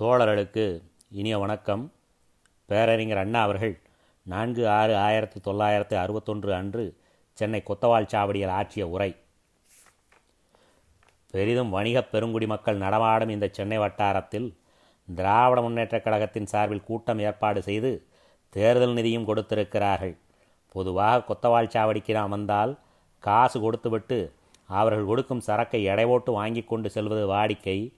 தோழர்களுக்கு 0.00 0.82
இனிய 1.10 1.38
வணக்கம். 1.38 1.92
பேரறிஞர் 2.66 3.16
அண்ணா 3.16 3.42
அவர்கள் 3.42 3.80
நான்கு 4.22 4.68
ஆறு 4.68 4.96
ஆயிரத்தி 4.96 5.40
தொள்ளாயிரத்து 5.40 5.96
அறுபத்தொன்று 5.96 6.54
அன்று 6.54 6.96
சென்னை 7.32 7.62
கொத்தவால் 7.66 8.06
சாவடியில் 8.06 8.48
ஆற்றிய 8.48 8.88
உரை. 8.88 9.16
பெரிதும் 11.30 11.70
வணிகப் 11.70 12.10
பெருங்குடி 12.10 12.46
மக்கள் 12.46 12.76
நடமாடும் 12.76 13.28
இந்த 13.28 13.48
சென்னை 13.52 13.78
வட்டாரத்தில் 13.78 14.56
திராவிட 15.14 15.60
முன்னேற்றக் 15.60 16.02
கழகத்தின் 16.02 16.46
சார்பில் 16.46 16.84
கூட்டம் 16.84 17.18
ஏற்பாடு 17.18 17.62
செய்து 17.62 18.06
தேர்தல் 18.48 18.94
நிதியும் 18.94 19.24
கொடுத்திருக்கிறார்கள். 19.24 20.16
பொதுவாக 20.68 21.34
கொத்தவால் 21.34 21.68
சாவடிக்கு 21.68 22.10
நாம் 22.10 22.30
வந்தால் 22.30 22.78
காசு 23.18 23.60
கொடுத்துவிட்டு 23.60 24.32
அவர்கள் 24.66 25.04
கொடுக்கும் 25.04 25.40
சரக்கை 25.40 25.84
எடை 25.84 26.06
போட்டு 26.06 26.32
வாங்கி 26.32 26.62
கொண்டு 26.62 26.90
செல்வது 26.90 27.26
வாடிக்கை 27.26 27.92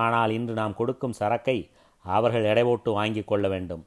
ஆனால் 0.00 0.30
இன்று 0.36 0.54
நாம் 0.60 0.78
கொடுக்கும் 0.80 1.18
சரக்கை 1.20 1.58
அவர்கள் 2.04 2.48
எடை 2.52 2.62
போட்டு 2.68 2.90
வாங்கி 2.98 3.22
கொள்ள 3.30 3.46
வேண்டும். 3.54 3.82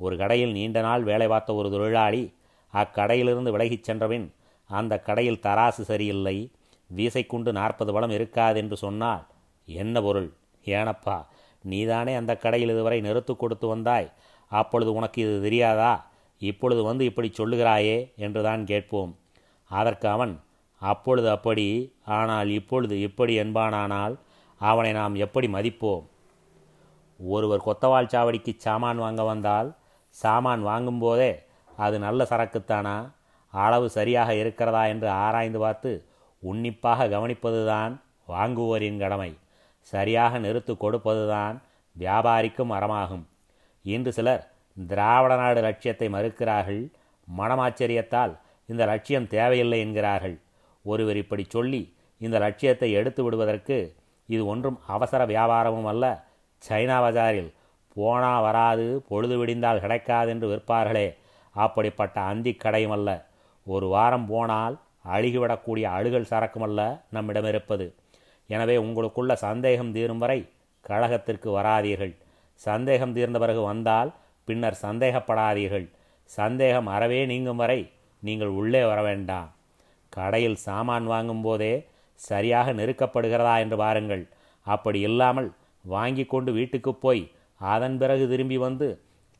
ஒரு 0.00 0.14
கடையில் 0.20 0.56
நீண்ட 0.56 0.78
நாள் 0.86 1.02
வேலை 1.10 1.26
பார்த்த 1.32 1.54
ஒரு 1.60 1.68
தொழிலாளி 1.74 2.22
அக்கடையிலிருந்து 2.74 3.50
விலகிச் 3.54 3.86
சென்றபின் 3.88 4.26
அந்த 4.70 4.94
கடையில் 5.06 5.42
தராசு 5.46 5.82
சரியில்லை 5.90 6.36
வீசைக்குண்டு 6.90 7.50
நாற்பது 7.58 7.90
பழம் 7.94 8.14
இருக்காது 8.16 8.58
என்று 8.62 8.76
சொன்னால் 8.82 9.24
என்ன 9.68 10.00
பொருள்? 10.06 10.28
ஏனப்பா 10.64 11.16
நீதானே 11.64 12.12
அந்த 12.20 12.32
கடையில் 12.44 12.72
இதுவரை 12.74 12.98
நிறுத்து 13.06 13.32
கொடுத்து 13.36 13.66
வந்தாய். 13.72 14.08
அப்பொழுது 14.50 14.90
உனக்கு 14.98 15.18
இது 15.24 15.34
தெரியாதா? 15.46 15.92
இப்பொழுது 16.42 16.82
வந்து 16.88 17.04
இப்படி 17.10 17.28
சொல்லுகிறாயே 17.38 17.96
என்றுதான் 18.24 18.62
கேட்போம். 18.70 19.12
அதற்கு 19.70 20.06
அவன் 20.14 20.34
அப்பொழுது 20.82 21.28
அப்படி 21.36 21.66
ஆனால் 22.18 22.48
இப்பொழுது 22.58 22.96
இப்படி 23.06 23.32
என்பானானால் 23.42 24.14
அவனை 24.58 24.92
நாம் 24.92 25.14
எப்படி 25.14 25.48
மதிப்போம்? 25.48 26.04
ஒருவர் 27.20 27.66
கொத்தவால் 27.66 28.10
சாவடிக்கு 28.12 28.52
சாமான் 28.56 28.98
வாங்க 28.98 29.22
வந்தால் 29.24 29.76
சாமான் 30.10 30.66
வாங்கும்போதே 30.66 31.32
அது 31.76 31.98
நல்ல 31.98 32.26
சரக்குத்தானா? 32.30 33.10
அளவு 33.50 33.90
சரியாக 33.90 34.34
இருக்கிறதா 34.34 34.86
என்று 34.86 35.08
ஆராய்ந்து 35.08 35.58
பார்த்து 35.58 35.90
உன்னிப்பாக 36.38 37.06
கவனிப்பதுதான் 37.06 38.00
வாங்குவோரின் 38.28 38.98
கடமை. 38.98 39.38
சரியாக 39.80 40.38
நிறுத்து 40.38 40.72
கொடுப்பதுதான் 40.80 41.62
வியாபாரிக்கும் 41.96 42.74
அறமாகும். 42.78 43.24
இன்று 43.82 44.12
சிலர் 44.12 44.50
திராவிட 44.76 45.36
நாடு 45.36 45.60
லட்சியத்தை 45.60 46.08
மறுக்கிறார்கள். 46.08 46.82
மனமாச்சரியத்தால் 47.38 48.38
இந்த 48.66 48.86
லட்சியம் 48.86 49.28
தேவையில்லை 49.28 49.78
என்கிறார்கள். 49.80 50.40
ஒருவர் 50.84 51.16
இப்படி 51.16 51.46
சொல்லி 51.48 51.96
இந்த 52.18 52.38
லட்சியத்தை 52.38 52.92
எடுத்து 52.92 53.24
விடுவதற்கு 53.24 53.96
இது 54.28 54.42
ஒன்றும் 54.46 54.78
அவசர 54.86 55.26
வியாபாரமும் 55.26 55.88
அல்ல. 55.92 56.04
சைனா 56.62 56.96
பஜாரில் 57.04 57.50
போனா 57.96 58.40
வராது 58.40 58.86
பொழுது 59.08 59.36
விடிந்தால் 59.40 59.80
கிடைக்காது 59.80 60.30
என்று 60.30 60.46
விற்பார்களே. 60.52 61.08
அப்படிப்பட்ட 61.54 62.20
அந்தி 62.20 62.52
கடையும் 62.54 62.94
அல்ல. 62.96 63.10
ஒரு 63.66 63.86
வாரம் 63.86 64.26
போனால் 64.26 64.74
அழுகிவிடக்கூடிய 65.14 65.86
அழுகல் 65.96 66.30
சரக்குமல்ல 66.30 67.00
நம்மிடம் 67.10 67.44
இருப்பது. 67.44 67.86
எனவே 68.46 68.76
உங்களுக்குள்ள 68.76 69.32
சந்தேகம் 69.32 69.92
தீரும் 69.92 70.18
வரை 70.18 70.40
கழகத்திற்கு 70.86 71.48
வராதீர்கள். 71.58 72.14
சந்தேகம் 72.54 73.12
தீர்ந்த 73.12 73.38
பிறகு 73.38 73.62
வந்தால் 73.62 74.10
பின்னர் 74.44 74.82
சந்தேகப்படாதீர்கள். 74.82 75.86
சந்தேகம் 76.24 76.86
அறவே 76.86 77.26
நீங்கும் 77.26 77.56
வரை 77.56 77.80
நீங்கள் 78.22 78.52
உள்ளே 78.60 78.84
வர 78.84 79.02
வேண்டாம். 79.02 79.48
கடையில் 80.08 80.58
சாமான் 80.66 81.06
வாங்கும் 81.06 81.42
போதே 81.42 81.74
சரியாக 82.28 82.72
நெருக்கப்படுகிறதா 82.72 83.54
என்று 83.64 83.76
பாருங்கள். 83.82 84.22
அப்படி 84.66 85.00
இல்லாமல் 85.08 85.48
வாங்கி 85.84 86.24
கொண்டு 86.24 86.50
வீட்டுக்கு 86.52 86.92
போய் 87.04 87.22
அதன் 87.60 87.96
பிறகு 87.98 88.24
திரும்பி 88.28 88.56
வந்து 88.66 88.88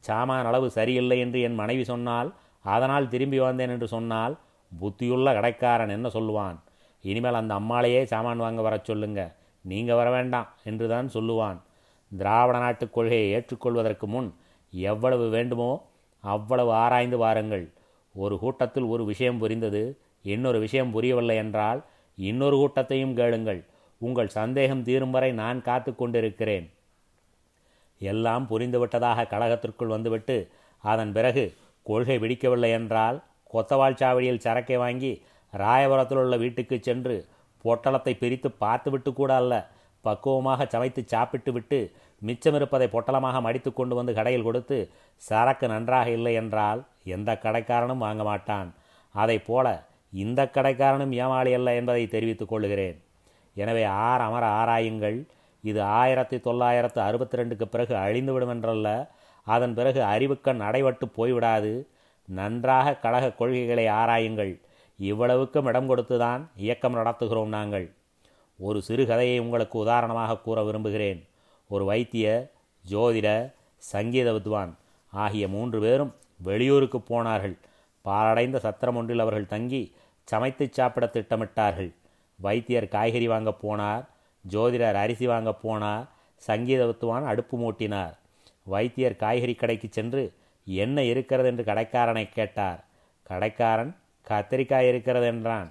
சாமான் 0.04 0.48
அளவு 0.50 0.66
சரியில்லை 0.76 1.16
என்று 1.24 1.38
என் 1.46 1.58
மனைவி 1.60 1.84
சொன்னால் 1.84 2.28
அதனால் 2.64 3.10
திரும்பி 3.12 3.38
வந்தேன் 3.38 3.72
என்று 3.74 3.86
சொன்னால் 3.94 4.34
புத்தியுள்ள 4.72 5.28
கடைக்காரன் 5.36 5.94
என்ன 5.96 6.08
சொல்லுவான். 6.14 6.56
இனிமேல் 7.04 7.40
அந்த 7.40 7.52
அம்மாளையே 7.60 8.00
சாமான் 8.12 8.42
வாங்க 8.44 8.60
வர 8.66 8.76
சொல்லுங்க. 8.88 9.20
நீங்கள் 9.64 9.98
வர 10.00 10.08
வேண்டாம் 10.10 10.48
என்றுதான் 10.70 11.08
சொல்லுவான். 11.14 11.58
திராவிட 12.12 12.56
நாட்டுக் 12.58 12.94
கொள்கையை 12.94 13.26
ஏற்றுக்கொள்வதற்கு 13.36 14.06
முன் 14.06 14.28
எவ்வளவு 14.72 15.26
வேண்டுமோ 15.28 15.70
அவ்வளவு 16.24 16.70
ஆராய்ந்து 16.82 17.18
வாருங்கள் 17.18 17.64
ஒரு 18.14 18.34
கூட்டத்தில் 18.38 18.86
ஒரு 18.92 19.02
விஷயம் 19.04 19.40
புரிந்தது 19.42 19.82
இன்னொரு 20.24 20.58
விஷயம் 20.64 20.92
புரியவில்லை 20.94 21.36
என்றால் 21.36 21.80
இன்னொரு 22.28 22.56
கூட்டத்தையும் 22.60 23.14
கேளுங்கள். 23.20 23.60
உங்கள் 24.00 24.34
சந்தேகம் 24.38 24.82
தீரும் 24.88 25.14
வரை 25.14 25.30
நான் 25.42 25.60
காத்து 25.68 25.90
கொண்டிருக்கிறேன். 25.94 26.66
எல்லாம் 28.00 28.44
புரிந்துவிட்டதாக 28.50 29.28
கழகத்திற்குள் 29.32 29.94
வந்துவிட்டு 29.94 30.36
அதன் 30.84 31.12
பிறகு 31.16 31.44
கொள்கை 31.86 32.16
பிடிக்கவில்லை 32.22 32.70
என்றால் 32.78 33.16
கொத்தவாள் 33.52 33.98
சாவடியில் 34.00 34.44
சரக்கை 34.44 34.76
வாங்கி 34.82 35.12
ராயபுரத்தில் 35.52 36.20
உள்ள 36.22 36.36
வீட்டுக்கு 36.42 36.76
சென்று 36.78 37.16
பொட்டலத்தை 37.64 38.12
பிரித்து 38.22 38.48
பார்த்துவிட்டு 38.62 39.10
கூட 39.12 39.30
அல்ல 39.42 39.54
பக்குவமாக 40.04 40.66
சமைத்து 40.74 41.02
சாப்பிட்டு 41.12 41.50
விட்டு 41.52 41.78
மிச்சமிருப்பதை 42.22 42.86
பொட்டலமாக 42.92 43.40
மடித்து 43.46 43.70
கொண்டு 43.72 43.94
வந்து 43.98 44.12
கடையில் 44.18 44.46
கொடுத்து 44.46 44.78
சரக்கு 45.22 45.66
நன்றாக 45.72 46.08
இல்லை 46.18 46.32
என்றால் 46.42 46.80
எந்த 47.16 47.30
கடைக்காரனும் 47.44 48.04
வாங்க 48.06 48.22
மாட்டான். 48.30 48.68
அதை 49.14 49.36
போல 49.50 49.66
இந்த 50.12 50.50
கடைக்காரனும் 50.52 51.12
ஏமாளி 51.12 51.52
அல்ல 51.52 51.74
என்பதை 51.74 52.06
தெரிவித்துக் 52.06 52.48
கொள்கிறேன் 52.48 53.02
எனவே 53.54 53.84
ஆர் 53.84 54.20
அமர 54.20 54.46
ஆராயுங்கள். 54.46 55.26
இது 55.62 55.82
ஆயிரத்தி 55.82 56.40
தொள்ளாயிரத்து 56.40 57.00
அறுபத்தி 57.00 57.38
ரெண்டுக்கு 57.38 57.64
பிறகு 57.64 57.94
அழிந்துவிடும் 57.94 58.52
என்றல்ல. 58.54 59.08
அதன் 59.42 59.74
பிறகு 59.74 60.00
அறிவுக்கண் 60.00 60.60
அடைபட்டு 60.68 61.06
போய்விடாது. 61.16 61.86
நன்றாக 62.24 62.94
கழக 62.94 63.32
கொள்கைகளை 63.32 63.86
ஆராயுங்கள். 63.86 64.60
இவ்வளவுக்கும் 64.96 65.66
இடம் 65.66 65.88
கொடுத்துதான் 65.90 66.48
இயக்கம் 66.56 66.94
நடத்துகிறோம் 66.94 67.48
நாங்கள். 67.48 67.92
ஒரு 68.58 68.82
சிறுகதையை 68.88 69.38
உங்களுக்கு 69.40 69.78
உதாரணமாக 69.78 70.38
கூற 70.38 70.64
விரும்புகிறேன். 70.64 71.28
ஒரு 71.68 71.84
வைத்திய 71.84 72.52
ஜோதிட 72.90 73.54
சங்கீத 73.76 74.32
வித்வான் 74.32 74.76
ஆகிய 75.10 75.48
மூன்று 75.48 75.80
பேரும் 75.80 76.14
வெளியூருக்கு 76.42 77.00
போனார்கள். 77.00 77.58
பாழடைந்த 78.08 78.58
சத்திரம் 78.58 78.96
ஒன்றில் 78.96 79.24
அவர்கள் 79.24 79.52
தங்கி 79.54 79.82
சமைத்து 80.28 80.64
சாப்பிட 80.70 81.06
திட்டமிட்டார்கள். 81.06 81.90
வைத்தியர் 82.38 82.88
காய்கறி 82.88 83.28
வாங்க 83.28 83.50
போனார் 83.62 84.04
ஜோதிடர் 84.44 84.98
அரிசி 85.04 85.26
வாங்க 85.26 85.50
போனார் 85.64 86.04
சங்கீத 86.42 86.82
வித்துவான் 86.86 87.26
அடுப்பு 87.26 87.54
மூட்டினார். 87.58 88.14
வைத்தியர் 88.64 89.16
காய்கறி 89.16 89.54
கடைக்கு 89.54 89.88
சென்று 89.90 90.22
என்ன 90.66 91.02
இருக்கிறது? 91.02 91.48
என்று 91.48 91.64
கடைக்காரனை 91.64 92.24
கேட்டார். 92.28 92.80
கடைக்காரன் 93.22 93.92
கத்திரிக்காய் 94.26 94.88
இருக்கிறது 94.90 95.26
என்றான். 95.26 95.68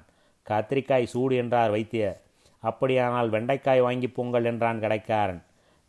கத்திரிக்காய் 0.48 1.12
சூடு 1.14 1.36
என்றார் 1.36 1.70
வைத்தியர். 1.70 2.18
அப்படியானால் 2.64 3.30
வெண்டைக்காய் 3.30 3.82
வாங்கி 3.82 4.08
பொங்கல் 4.08 4.46
என்றான் 4.46 4.80
கடைக்காரன். 4.80 5.42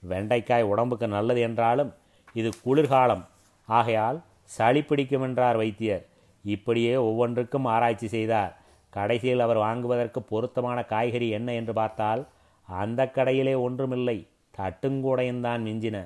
வெண்டைக்காய் 0.03 0.71
உடம்புக்கு 0.73 1.07
நல்லது 1.09 1.41
என்றாலும் 1.41 1.91
இது 2.35 2.51
குளிர்காலம். 2.63 3.25
ஆகையால் 3.69 4.19
சளி 4.57 4.83
பிடிக்கும் 4.83 5.23
என்றார் 5.23 5.57
வைத்தியர். 5.57 6.05
இப்படியே 6.45 6.97
ஒவ்வொன்றுக்கும் 6.97 7.65
ஆராய்ச்சி 7.65 8.09
செய்தார். 8.09 8.57
கடைசியில் 8.91 9.41
அவர் 9.41 9.57
வாங்குவதற்கு 9.57 10.23
பொருத்தமான 10.23 10.85
காய்கறி 10.85 11.29
என்ன 11.29 11.53
என்று 11.53 11.73
பார்த்தால் 11.73 12.27
அந்த 12.69 13.11
கடையிலே 13.17 13.55
ஒன்றுமில்லை 13.61 14.29
தட்டுங்கூடையும் 14.59 15.41
தான் 15.41 15.63
மிஞ்சின. 15.63 15.97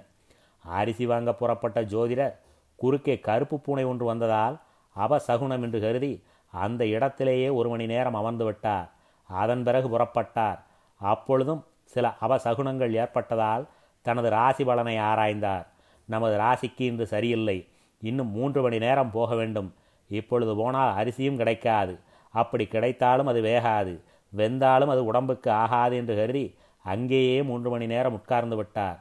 அரிசி 0.64 1.06
வாங்க 1.06 1.32
புறப்பட்ட 1.32 1.82
ஜோதிடர் 1.82 2.34
குறுக்கே 2.78 3.20
கருப்பு 3.20 3.60
பூனை 3.60 3.84
ஒன்று 3.84 4.04
வந்ததால் 4.04 4.56
அபசகுனம் 4.96 5.62
என்று 5.62 5.80
கருதி 5.80 6.22
அந்த 6.52 6.86
இடத்திலேயே 6.86 7.48
ஒரு 7.48 7.68
மணி 7.68 7.86
நேரம் 7.86 8.14
அமர்ந்து 8.14 8.44
விட்டார். 8.44 8.88
அதன் 9.26 9.62
பிறகு 9.62 9.98
புறப்பட்டார். 9.98 10.58
அப்பொழுதும் 10.96 11.64
சில 11.84 12.14
அபசகுனங்கள் 12.20 12.92
ஏற்பட்டதால் 12.92 13.66
தனது 14.02 14.28
ராசி 14.30 14.64
பலனை 14.64 14.96
ஆராய்ந்தார். 14.98 15.66
நமது 16.08 16.36
ராசிக்கு 16.36 16.80
இன்று 16.80 17.06
சரியில்லை. 17.06 17.66
இன்னும் 18.02 18.30
மூன்று 18.30 18.62
மணி 18.62 18.78
நேரம் 18.78 19.10
போக 19.10 19.34
வேண்டும். 19.34 19.74
இப்பொழுது 20.18 20.52
போனால் 20.60 20.96
அரிசியும் 21.00 21.38
கிடைக்காது. 21.40 21.94
அப்படி 22.34 22.64
கிடைத்தாலும் 22.66 23.30
அது 23.32 23.40
வேகாது. 23.42 23.94
வெந்தாலும் 24.32 24.92
அது 24.94 25.02
உடம்புக்கு 25.10 25.50
ஆகாது 25.62 25.94
என்று 26.00 26.14
கருதி 26.20 26.44
அங்கேயே 26.84 27.38
மூன்று 27.48 27.68
மணி 27.70 27.86
நேரம் 27.86 28.16
உட்கார்ந்து 28.18 28.56
விட்டார். 28.56 28.98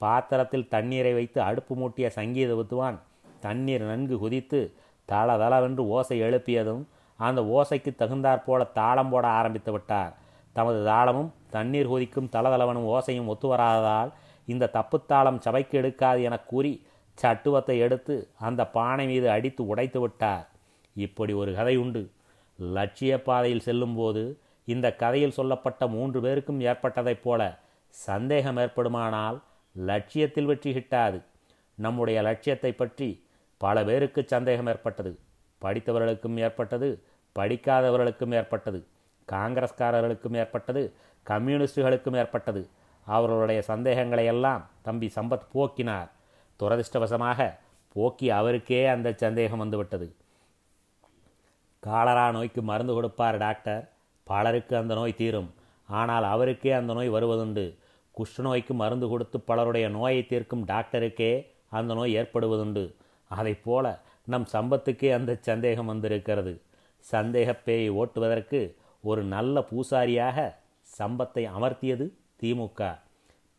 பாத்திரத்தில் 0.00 0.70
தண்ணீரை 0.74 1.12
வைத்து 1.18 1.38
அடுப்பு 1.48 1.74
மூட்டிய 1.74 2.06
சங்கீத 2.10 2.52
வித்துவான் 2.54 2.98
தண்ணீர் 3.40 3.84
நன்கு 3.90 4.16
குதித்து 4.18 4.60
தள 5.08 5.36
தளவென்று 5.42 5.82
ஓசை 5.96 6.16
எழுப்பியதும் 6.22 6.82
அந்த 7.18 7.40
ஓசைக்கு 7.56 7.90
தகுந்தாற் 8.00 8.44
போல 8.46 8.64
தாளம் 8.78 9.10
போட 9.12 9.24
ஆரம்பித்து 9.38 9.70
விட்டார். 9.72 10.12
தமது 10.56 10.78
தாளமும் 10.84 11.30
தண்ணீர் 11.50 11.90
கொதிக்கும் 11.92 12.30
தளதளவனும் 12.34 12.88
ஓசையும் 12.94 13.30
ஒத்து 13.32 13.46
வராததால் 13.52 14.10
இந்த 14.48 14.70
தப்புத்தாளம் 14.76 15.42
சபைக்கு 15.44 15.74
எடுக்காது 15.80 16.20
என 16.28 16.36
கூறி 16.50 16.72
சட்டுவத்தை 17.18 17.76
எடுத்து 17.86 18.14
அந்த 18.48 18.62
பானை 18.76 19.04
மீது 19.06 19.28
அடித்து 19.30 19.62
உடைத்து 19.66 19.98
விட்டார். 20.00 20.46
இப்படி 20.94 21.32
ஒரு 21.32 21.54
கதை 21.54 21.76
உண்டு. 21.76 22.10
லட்சிய 22.58 23.22
பாதையில் 23.22 23.60
செல்லும்போது 23.60 24.38
இந்த 24.64 24.94
கதையில் 24.94 25.30
சொல்லப்பட்ட 25.30 25.86
மூன்று 25.86 26.20
பேருக்கும் 26.20 26.60
ஏற்பட்டதைப் 26.60 27.22
போல 27.22 27.58
சந்தேகம் 27.88 28.56
ஏற்படுமானால் 28.56 29.40
லட்சியத்தில் 29.72 30.44
வெற்றி 30.44 30.72
கிட்டாது. 30.74 31.22
நம்முடைய 31.74 32.22
லட்சியத்தை 32.22 32.72
பற்றி 32.72 33.24
பல 33.56 33.84
பேருக்கு 33.84 34.24
சந்தேகம் 34.26 34.66
ஏற்பட்டது. 34.66 35.18
படித்தவர்களுக்கும் 35.62 36.36
ஏற்பட்டது 36.36 37.02
படிக்காதவர்களுக்கும் 37.38 38.34
ஏற்பட்டது 38.34 38.86
காங்கிரஸ்காரர்களுக்கும் 39.32 40.36
ஏற்பட்டது 40.36 40.92
கம்யூனிஸ்டுகளுக்கும் 41.26 42.16
ஏற்பட்டது. 42.16 42.68
அவர்களுடைய 43.04 43.62
சந்தேகங்களை 43.62 44.24
எல்லாம் 44.24 44.70
தம்பி 44.82 45.12
சம்பத் 45.14 45.48
போக்கினார். 45.54 46.10
துரதிர்ஷ்டவசமாக 46.60 47.58
போக்கி 47.92 48.30
அவருக்கே 48.30 48.86
அந்த 48.86 49.12
சந்தேகம் 49.16 49.58
வந்துவிட்டது. 49.58 50.14
காலரா 51.82 52.24
நோய்க்கு 52.30 52.60
மருந்து 52.62 52.92
கொடுப்பார் 52.94 53.36
டாக்டர். 53.44 53.82
பலருக்கு 54.26 54.74
அந்த 54.80 54.92
நோய் 54.94 55.18
தீரும். 55.20 55.48
ஆனால் 55.88 56.26
அவருக்கே 56.32 56.72
அந்த 56.80 56.92
நோய் 56.98 57.10
வருவதுண்டு. 57.14 57.64
குஷ்டநோய்க்கு 58.14 58.72
மருந்து 58.82 59.06
கொடுத்து 59.08 59.36
பலருடைய 59.40 59.86
நோயை 59.88 60.20
தீர்க்கும் 60.30 60.64
டாக்டருக்கே 60.72 61.32
அந்த 61.78 61.90
நோய் 61.94 62.16
ஏற்படுவதுண்டு. 62.20 62.84
அதை 63.30 63.54
போல 63.66 63.86
நம் 64.32 64.46
சம்பத்துக்கே 64.52 65.10
அந்த 65.18 65.32
சந்தேகம் 65.48 65.90
வந்திருக்கிறது. 65.92 66.52
சந்தேகப்பேயை 67.12 67.88
ஓட்டுவதற்கு 68.00 68.60
ஒரு 69.00 69.22
நல்ல 69.34 69.64
பூசாரியாக 69.70 70.38
சம்பத்தை 70.98 71.44
அமர்த்தியது 71.56 72.06
திமுக. 72.42 72.80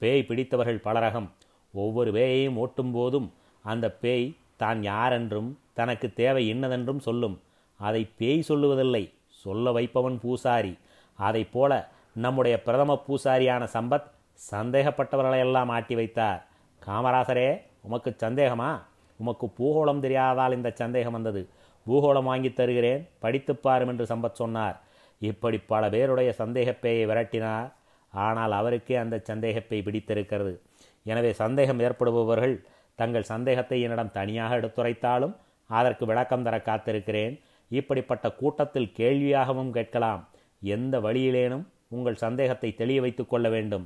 பேய் 0.02 0.28
பிடித்தவர்கள் 0.30 0.86
பலரகம். 0.88 1.30
ஒவ்வொரு 1.74 2.12
பேயையும் 2.12 2.58
ஓட்டும் 2.64 2.92
போதும் 2.92 3.28
அந்த 3.66 3.86
பேய் 4.04 4.28
தான் 4.62 4.82
யாரென்றும் 4.84 5.50
தனக்கு 5.74 6.08
தேவை 6.14 6.44
இன்னதென்றும் 6.54 7.06
சொல்லும். 7.08 7.36
அதை 7.76 8.10
பேய் 8.18 8.44
சொல்லுவதில்லை. 8.48 9.14
சொல்ல 9.28 9.72
வைப்பவன் 9.72 10.20
பூசாரி. 10.20 10.78
அதை 11.14 11.44
போல 11.44 11.90
நம்முடைய 12.14 12.62
பிரதம 12.62 13.04
பூசாரியான 13.08 13.68
சம்பத் 13.74 14.12
சந்தேகப்பட்டவர்களையெல்லாம் 14.52 15.66
ஆட்டி 15.68 15.96
வைத்தார். 15.96 16.46
காமராசரே 16.86 17.62
உமக்கு 17.82 18.16
சந்தேகமா? 18.18 18.82
உமக்கு 19.16 19.52
பூகோளம் 19.60 20.00
தெரியாதால் 20.00 20.54
இந்த 20.54 20.72
சந்தேகம் 20.74 21.12
வந்தது. 21.12 21.50
பூகோளம் 21.88 22.24
வாங்கி 22.24 22.54
தருகிறேன் 22.54 23.10
படித்துப் 23.20 23.64
பாரும் 23.64 23.88
என்று 23.88 24.06
சம்பத் 24.06 24.36
சொன்னார். 24.36 24.82
இப்படி 25.20 25.58
பல 25.58 25.90
பேருடைய 25.90 26.34
சந்தேகப்பேயை 26.38 27.06
விரட்டினார். 27.06 27.74
ஆனால் 28.12 28.52
அவருக்கே 28.52 28.96
அந்த 28.96 29.20
சந்தேகப்பை 29.24 29.82
பிடித்திருக்கிறது. 29.82 30.62
எனவே 31.04 31.34
சந்தேகம் 31.34 31.80
ஏற்படுபவர்கள் 31.80 32.64
தங்கள் 32.96 33.24
சந்தேகத்தை 33.24 33.82
என்னிடம் 33.82 34.12
தனியாக 34.12 34.58
எடுத்துரைத்தாலும் 34.58 35.36
அதற்கு 35.68 36.06
விளக்கம் 36.06 36.44
தர 36.44 36.58
காத்திருக்கிறேன். 36.58 37.42
இப்படிப்பட்ட 37.80 38.26
கூட்டத்தில் 38.32 38.94
கேள்வியாகவும் 38.98 39.70
கேட்கலாம். 39.70 40.22
எந்த 40.62 40.96
வழியிலேனும் 41.00 41.66
உங்கள் 41.88 42.22
சந்தேகத்தை 42.24 42.70
தெளிய 42.74 43.00
வைத்துக் 43.02 43.32
கொள்ள 43.32 43.48
வேண்டும். 43.50 43.86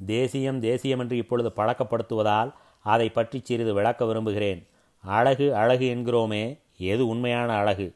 தேசியம் 0.00 0.58
தேசியம் 0.60 0.98
என்று 0.98 1.16
இப்பொழுது 1.16 1.50
பழக்கப்படுத்துவதால் 1.56 2.50
அதை 2.84 3.08
பற்றி 3.08 3.38
சிறிது 3.42 3.72
விளக்க 3.74 4.04
விரும்புகிறேன். 4.04 4.60
அழகு 5.04 5.46
அழகு 5.54 5.86
என்கிறோமே 5.94 6.44
எது 6.92 7.02
உண்மையான 7.06 7.50
அழகு? 7.52 7.86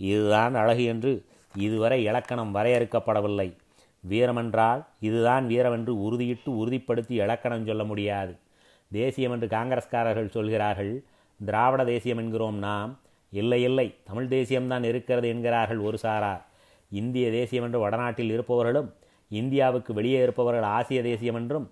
இதுதான் 0.00 0.54
அழகு 0.54 0.84
என்று 0.84 1.12
இதுவரை 1.54 1.98
இலக்கணம் 2.04 2.54
வரையறுக்கப்படவில்லை. 2.54 3.48
வீரமென்றால் 4.04 4.80
இதுதான் 5.00 5.44
வீரமென்று 5.48 5.92
உறுதியிட்டு 6.06 6.50
உறுதிப்படுத்தி 6.60 7.14
இலக்கணம் 7.24 7.66
சொல்ல 7.66 7.84
முடியாது. 7.84 8.32
தேசியம் 8.90 9.32
என்று 9.32 9.46
காங்கிரஸ்காரர்கள் 9.46 10.34
சொல்கிறார்கள் 10.36 10.94
திராவிட 11.40 11.82
தேசியம் 11.84 12.18
என்கிறோம் 12.18 12.58
நாம் 12.58 12.90
இல்லை 13.40 13.60
இல்லை. 13.68 13.86
தமிழ் 14.08 14.28
தேசியம்தான் 14.34 14.84
இருக்கிறது 14.90 15.26
என்கிறார்கள் 15.34 15.80
ஒரு 15.88 15.98
சாரார் 16.04 16.42
இந்திய 16.90 17.26
தேசியம் 17.30 17.64
என்று 17.66 17.78
வடநாட்டில் 17.84 18.32
இருப்பவர்களும் 18.34 18.90
இந்தியாவுக்கு 19.30 19.92
வெளியே 19.98 20.18
இருப்பவர்கள் 20.22 20.66
ஆசிய 20.76 21.00
தேசியம் 21.02 21.38
என்றும் 21.40 21.66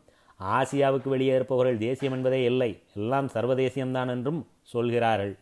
ஆசியாவுக்கு 0.56 1.08
வெளியே 1.08 1.32
இருப்பவர்கள் 1.38 1.82
தேசியம் 1.86 2.14
என்பதே 2.16 2.40
இல்லை. 2.44 2.70
எல்லாம் 2.94 3.28
சர்வதேசியம்தான் 3.34 4.10
என்றும் 4.14 4.40
சொல்கிறார்கள். 4.72 5.34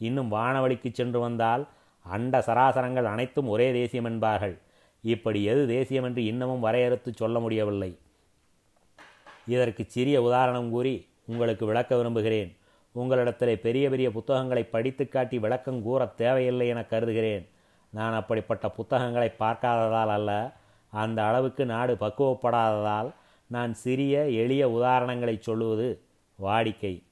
இன்னும் 0.00 0.30
வானவழிக்கு 0.32 0.90
சென்று 0.92 1.18
வந்தால் 1.20 1.64
அண்ட 2.06 2.38
சராசரங்கள் 2.46 3.12
அனைத்தும் 3.12 3.48
ஒரே 3.48 3.66
தேசியம் 3.72 4.08
என்பார்கள். 4.10 4.54
இப்படி 5.04 5.40
எது 5.52 5.62
தேசியம் 5.66 6.06
என்று 6.08 6.22
இன்னமும் 6.24 6.64
வரையறுத்து 6.66 7.10
சொல்ல 7.14 7.38
முடியவில்லை. 7.38 7.90
இதற்கு 9.54 9.82
சிறிய 9.94 10.16
உதாரணம் 10.22 10.70
கூறி 10.70 10.94
உங்களுக்கு 11.24 11.64
விளக்க 11.66 11.92
விரும்புகிறேன். 11.96 12.50
உங்களிடத்திலே 12.96 13.60
பெரிய 13.60 13.90
பெரிய 13.90 14.10
புத்தகங்களை 14.10 14.64
படித்து 14.64 15.08
காட்டி 15.08 15.38
விளக்கம் 15.38 15.82
கூற 15.82 16.06
தேவையில்லை 16.06 16.68
என 16.68 16.84
கருதுகிறேன். 16.84 17.48
நான் 17.92 18.12
அப்படிப்பட்ட 18.12 18.68
புத்தகங்களை 18.68 19.32
பார்க்காததால் 19.38 20.12
அல்ல 20.12 20.56
அந்த 20.92 21.24
அளவுக்கு 21.24 21.66
நாடு 21.66 21.94
பக்குவப்படாததால் 21.94 23.10
நான் 23.50 23.74
சிறிய 23.74 24.28
எளிய 24.28 24.68
உதாரணங்களை 24.68 25.38
சொல்லுவது 25.38 25.88
வாடிக்கை. 26.38 27.02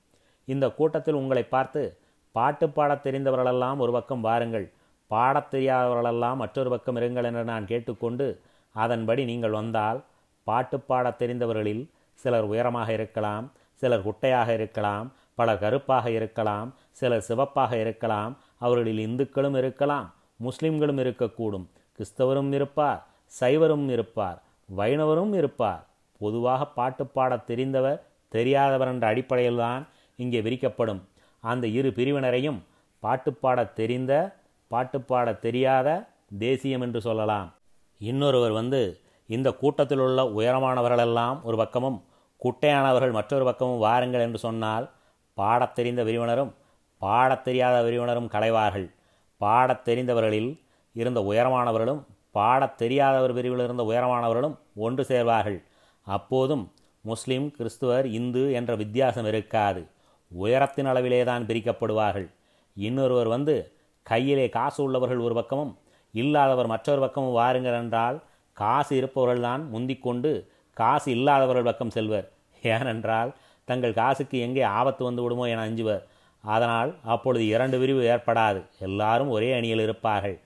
இந்த 0.45 0.71
கூட்டத்தில் 0.71 1.15
உங்களை 1.15 1.45
பார்த்து 1.45 1.99
பாட்டு 2.33 2.69
பாடத் 2.69 3.07
தெரிந்தவர்களெல்லாம் 3.07 3.77
ஒரு 3.77 3.93
பக்கம் 3.93 4.21
வாருங்கள் 4.21 4.73
பாடத் 5.11 5.51
தெரியாதவர்களெல்லாம் 5.55 6.37
மற்றொரு 6.37 6.71
பக்கம் 6.71 6.97
இருங்கள் 6.97 7.25
என்று 7.25 7.45
நான் 7.45 7.67
கேட்டுக்கொண்டு 7.67 8.41
அதன்படி 8.75 9.25
நீங்கள் 9.25 9.51
வந்தால் 9.51 10.05
பாட்டு 10.45 10.81
பாடத் 10.81 11.19
தெரிந்தவர்களில் 11.19 11.85
சிலர் 12.13 12.45
உயரமாக 12.45 12.93
இருக்கலாம் 12.93 13.53
சிலர் 13.75 14.07
குட்டையாக 14.07 14.49
இருக்கலாம் 14.49 15.13
பலர் 15.35 15.59
கருப்பாக 15.59 16.11
இருக்கலாம் 16.11 16.75
சிலர் 16.91 17.25
சிவப்பாக 17.29 17.81
இருக்கலாம் 17.81 18.37
அவர்களில் 18.59 18.99
இந்துக்களும் 18.99 19.55
இருக்கலாம் 19.55 20.15
முஸ்லிம்களும் 20.37 20.99
இருக்கக்கூடும். 20.99 21.67
கிறிஸ்தவரும் 21.99 22.53
இருப்பார் 22.53 23.07
சைவரும் 23.41 23.89
இருப்பார் 23.91 24.43
வைணவரும் 24.77 25.35
இருப்பார். 25.35 25.87
பொதுவாக 26.19 26.67
பாட்டு 26.67 27.07
பாடத் 27.07 27.51
தெரிந்தவர் 27.51 28.01
தெரியாதவர் 28.29 28.89
என்ற 28.89 29.07
அடிப்படையில்தான் 29.07 29.87
இங்கே 30.17 30.41
விரிக்கப்படும். 30.41 31.09
அந்த 31.41 31.67
இரு 31.67 31.93
பிரிவினரையும் 31.97 32.61
பாட்டு 32.99 33.33
பாடத் 33.33 33.75
தெரிந்த 33.75 34.37
பாட்டு 34.69 35.01
பாடத் 35.01 35.41
தெரியாத 35.41 36.07
தேசியம் 36.39 36.81
என்று 36.81 37.01
சொல்லலாம். 37.01 37.53
இன்னொருவர் 37.99 38.51
வந்து 38.51 39.01
இந்த 39.27 39.53
கூட்டத்தில் 39.53 39.99
உள்ள 39.99 40.23
உயரமானவர்களெல்லாம் 40.23 41.43
ஒரு 41.43 41.57
பக்கமும் 41.57 42.05
குட்டையானவர்கள் 42.45 43.13
மற்றொரு 43.13 43.45
பக்கமும் 43.45 43.79
வாருங்கள் 43.79 44.21
என்று 44.21 44.39
சொன்னால் 44.39 44.91
பாடத் 45.35 45.75
தெரிந்த 45.75 46.05
விரிவினரும் 46.05 46.55
பாடத் 46.99 47.45
தெரியாத 47.45 47.83
விரிவினரும் 47.83 48.29
களைவார்கள். 48.29 48.95
பாடத் 49.37 49.89
தெரிந்தவர்களில் 49.89 50.61
இருந்த 50.93 51.21
உயரமானவர்களும் 51.21 52.05
பாடத் 52.31 52.79
தெரியாதவர் 52.79 53.33
பிரிவில் 53.33 53.65
இருந்த 53.65 53.83
உயரமானவர்களும் 53.83 54.59
ஒன்று 54.75 55.05
சேர்வார்கள். 55.09 55.63
அப்போதும் 56.03 56.73
முஸ்லிம் 57.01 57.55
கிறிஸ்துவர் 57.59 58.05
இந்து 58.05 58.53
என்ற 58.53 58.77
வித்தியாசம் 58.77 59.27
இருக்காது. 59.27 59.87
உயரத்தின் 60.29 60.87
அளவிலே 60.87 61.25
தான் 61.25 61.47
பிரிக்கப்படுவார்கள். 61.47 62.31
இன்னொருவர் 62.75 63.29
வந்து 63.29 63.73
கையிலே 64.03 64.49
காசு 64.49 64.83
உள்ளவர்கள் 64.83 65.19
ஒரு 65.19 65.35
பக்கமும் 65.35 65.79
இல்லாதவர் 66.13 66.67
மற்றொரு 66.67 67.01
பக்கமும் 67.01 67.33
வாருங்கள் 67.33 67.73
என்றால் 67.73 68.23
காசு 68.53 69.01
இருப்பவர்கள்தான் 69.01 69.61
முந்திக்கொண்டு 69.73 70.47
காசு 70.75 71.11
இல்லாதவர்கள் 71.11 71.65
பக்கம் 71.65 71.91
செல்வர். 71.91 72.33
ஏனென்றால் 72.63 73.35
தங்கள் 73.69 73.99
காசுக்கு 74.01 74.37
எங்கே 74.47 74.63
ஆபத்து 74.79 75.03
வந்து 75.05 75.23
விடுமோ 75.23 75.45
என 75.53 75.63
அஞ்சுவர். 75.69 76.03
அதனால் 76.45 76.91
அப்பொழுது 77.15 77.45
இரண்டு 77.47 77.77
விரிவு 77.83 78.03
ஏற்படாது. 78.13 78.61
எல்லாரும் 78.87 79.31
ஒரே 79.37 79.49
அணியில் 79.59 79.83
இருப்பார்கள். 79.87 80.37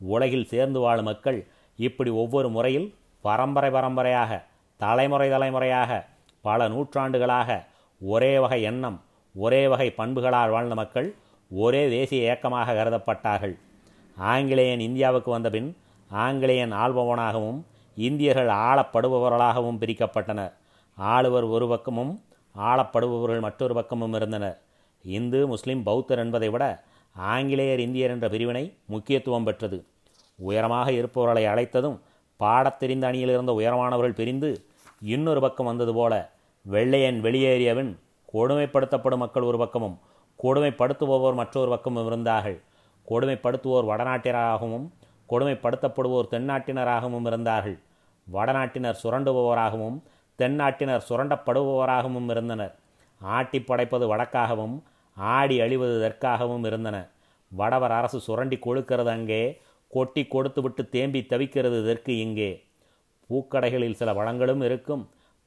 உலகில் 0.00 0.50
சேர்ந்து 0.52 0.78
வாழும் 0.80 1.08
மக்கள் 1.10 1.38
இப்படி 1.78 2.10
ஒவ்வொரு 2.22 2.48
முறையில் 2.48 2.88
பரம்பரை 3.24 3.70
பரம்பரையாக 3.70 4.40
தலைமுறை 4.80 5.28
தலைமுறையாக 5.30 5.90
பல 6.44 6.68
நூற்றாண்டுகளாக 6.68 7.50
ஒரே 8.00 8.32
வகை 8.44 8.60
எண்ணம் 8.70 8.98
ஒரே 9.34 9.60
வகை 9.72 9.88
பண்புகளால் 9.98 10.54
வாழ்ந்த 10.54 10.74
மக்கள் 10.74 11.08
ஒரே 11.50 11.82
தேசிய 11.88 12.26
இயக்கமாக 12.26 12.74
கருதப்பட்டார்கள். 12.78 13.54
ஆங்கிலேயன் 14.16 14.82
இந்தியாவுக்கு 14.88 15.30
வந்தபின் 15.30 15.70
ஆங்கிலேயன் 16.10 16.72
ஆள்பவனாகவும் 16.72 17.60
இந்தியர்கள் 17.96 18.50
ஆளப்படுபவர்களாகவும் 18.66 19.80
பிரிக்கப்பட்டனர். 19.82 20.52
ஆளுவர் 20.98 21.46
ஒரு 21.54 21.66
பக்கமும் 21.68 22.12
ஆளப்படுபவர்கள் 22.56 23.40
மற்றொரு 23.40 23.74
பக்கமும் 23.74 24.12
இருந்தனர். 24.12 24.58
இந்து 25.02 25.46
முஸ்லிம் 25.46 25.82
பௌத்தர் 25.86 26.16
என்பதை 26.16 26.48
விட 26.48 26.82
ஆங்கிலேயர் 27.12 27.80
இந்தியர் 27.80 28.10
என்ற 28.10 28.28
பிரிவினை 28.28 28.74
முக்கியத்துவம் 28.84 29.44
பெற்றது. 29.44 29.84
உயரமாக 30.36 30.92
இருப்பவர்களை 30.92 31.44
அழைத்ததும் 31.46 31.98
பாடத் 32.36 32.78
தெரிந்த 32.78 33.06
அணியில் 33.06 33.28
இருந்த 33.28 33.52
உயரமானவர்கள் 33.52 34.14
பிரிந்து 34.14 34.64
இன்னொரு 35.00 35.40
பக்கம் 35.40 35.66
வந்தது 35.66 35.94
போல 35.94 36.30
வெள்ளையன் 36.62 37.22
வெளியேறியவன் 37.22 37.96
கொடுமைப்படுத்தப்படும் 38.32 39.16
மக்கள் 39.16 39.42
ஒரு 39.42 39.58
பக்கமும் 39.58 39.98
கொடுமைப்படுத்துபவர் 40.42 41.34
மற்றொரு 41.34 41.70
பக்கமும் 41.70 42.06
இருந்தார்கள். 42.06 42.60
கொடுமைப்படுத்துவோர் 43.08 43.86
வடநாட்டினராகவும் 43.88 44.88
கொடுமைப்படுத்தப்படுவோர் 45.28 46.28
தென்னாட்டினராகவும் 46.30 47.26
இருந்தார்கள். 47.26 47.78
வடநாட்டினர் 48.32 48.94
சுரண்டுபவராகவும் 49.02 50.02
தென்னாட்டினர் 50.38 51.06
சுரண்டப்படுபவராகவும் 51.08 52.28
இருந்தனர். 52.34 52.74
ஆட்டி 53.20 53.58
படைப்பது 53.68 54.04
வடக்காகவும் 54.12 54.76
ஆடி 55.16 55.56
அழிவது 55.64 55.96
தெற்காகவும் 56.04 56.64
இருந்தன. 56.68 56.96
வடவர் 57.52 57.94
அரசு 57.98 58.18
சுரண்டி 58.26 58.56
கொழுக்கிறது 58.66 59.10
அங்கே 59.16 59.42
கொட்டி 59.90 60.22
கொடுத்துவிட்டு 60.34 60.82
தேம்பி 60.94 61.20
தவிக்கிறது 61.32 61.78
தெற்கு 61.88 62.12
இங்கே. 62.24 62.50
பூக்கடைகளில் 63.30 63.98
சில 64.00 64.10
வளங்களும் 64.18 64.62
இருக்கும் 64.68 65.02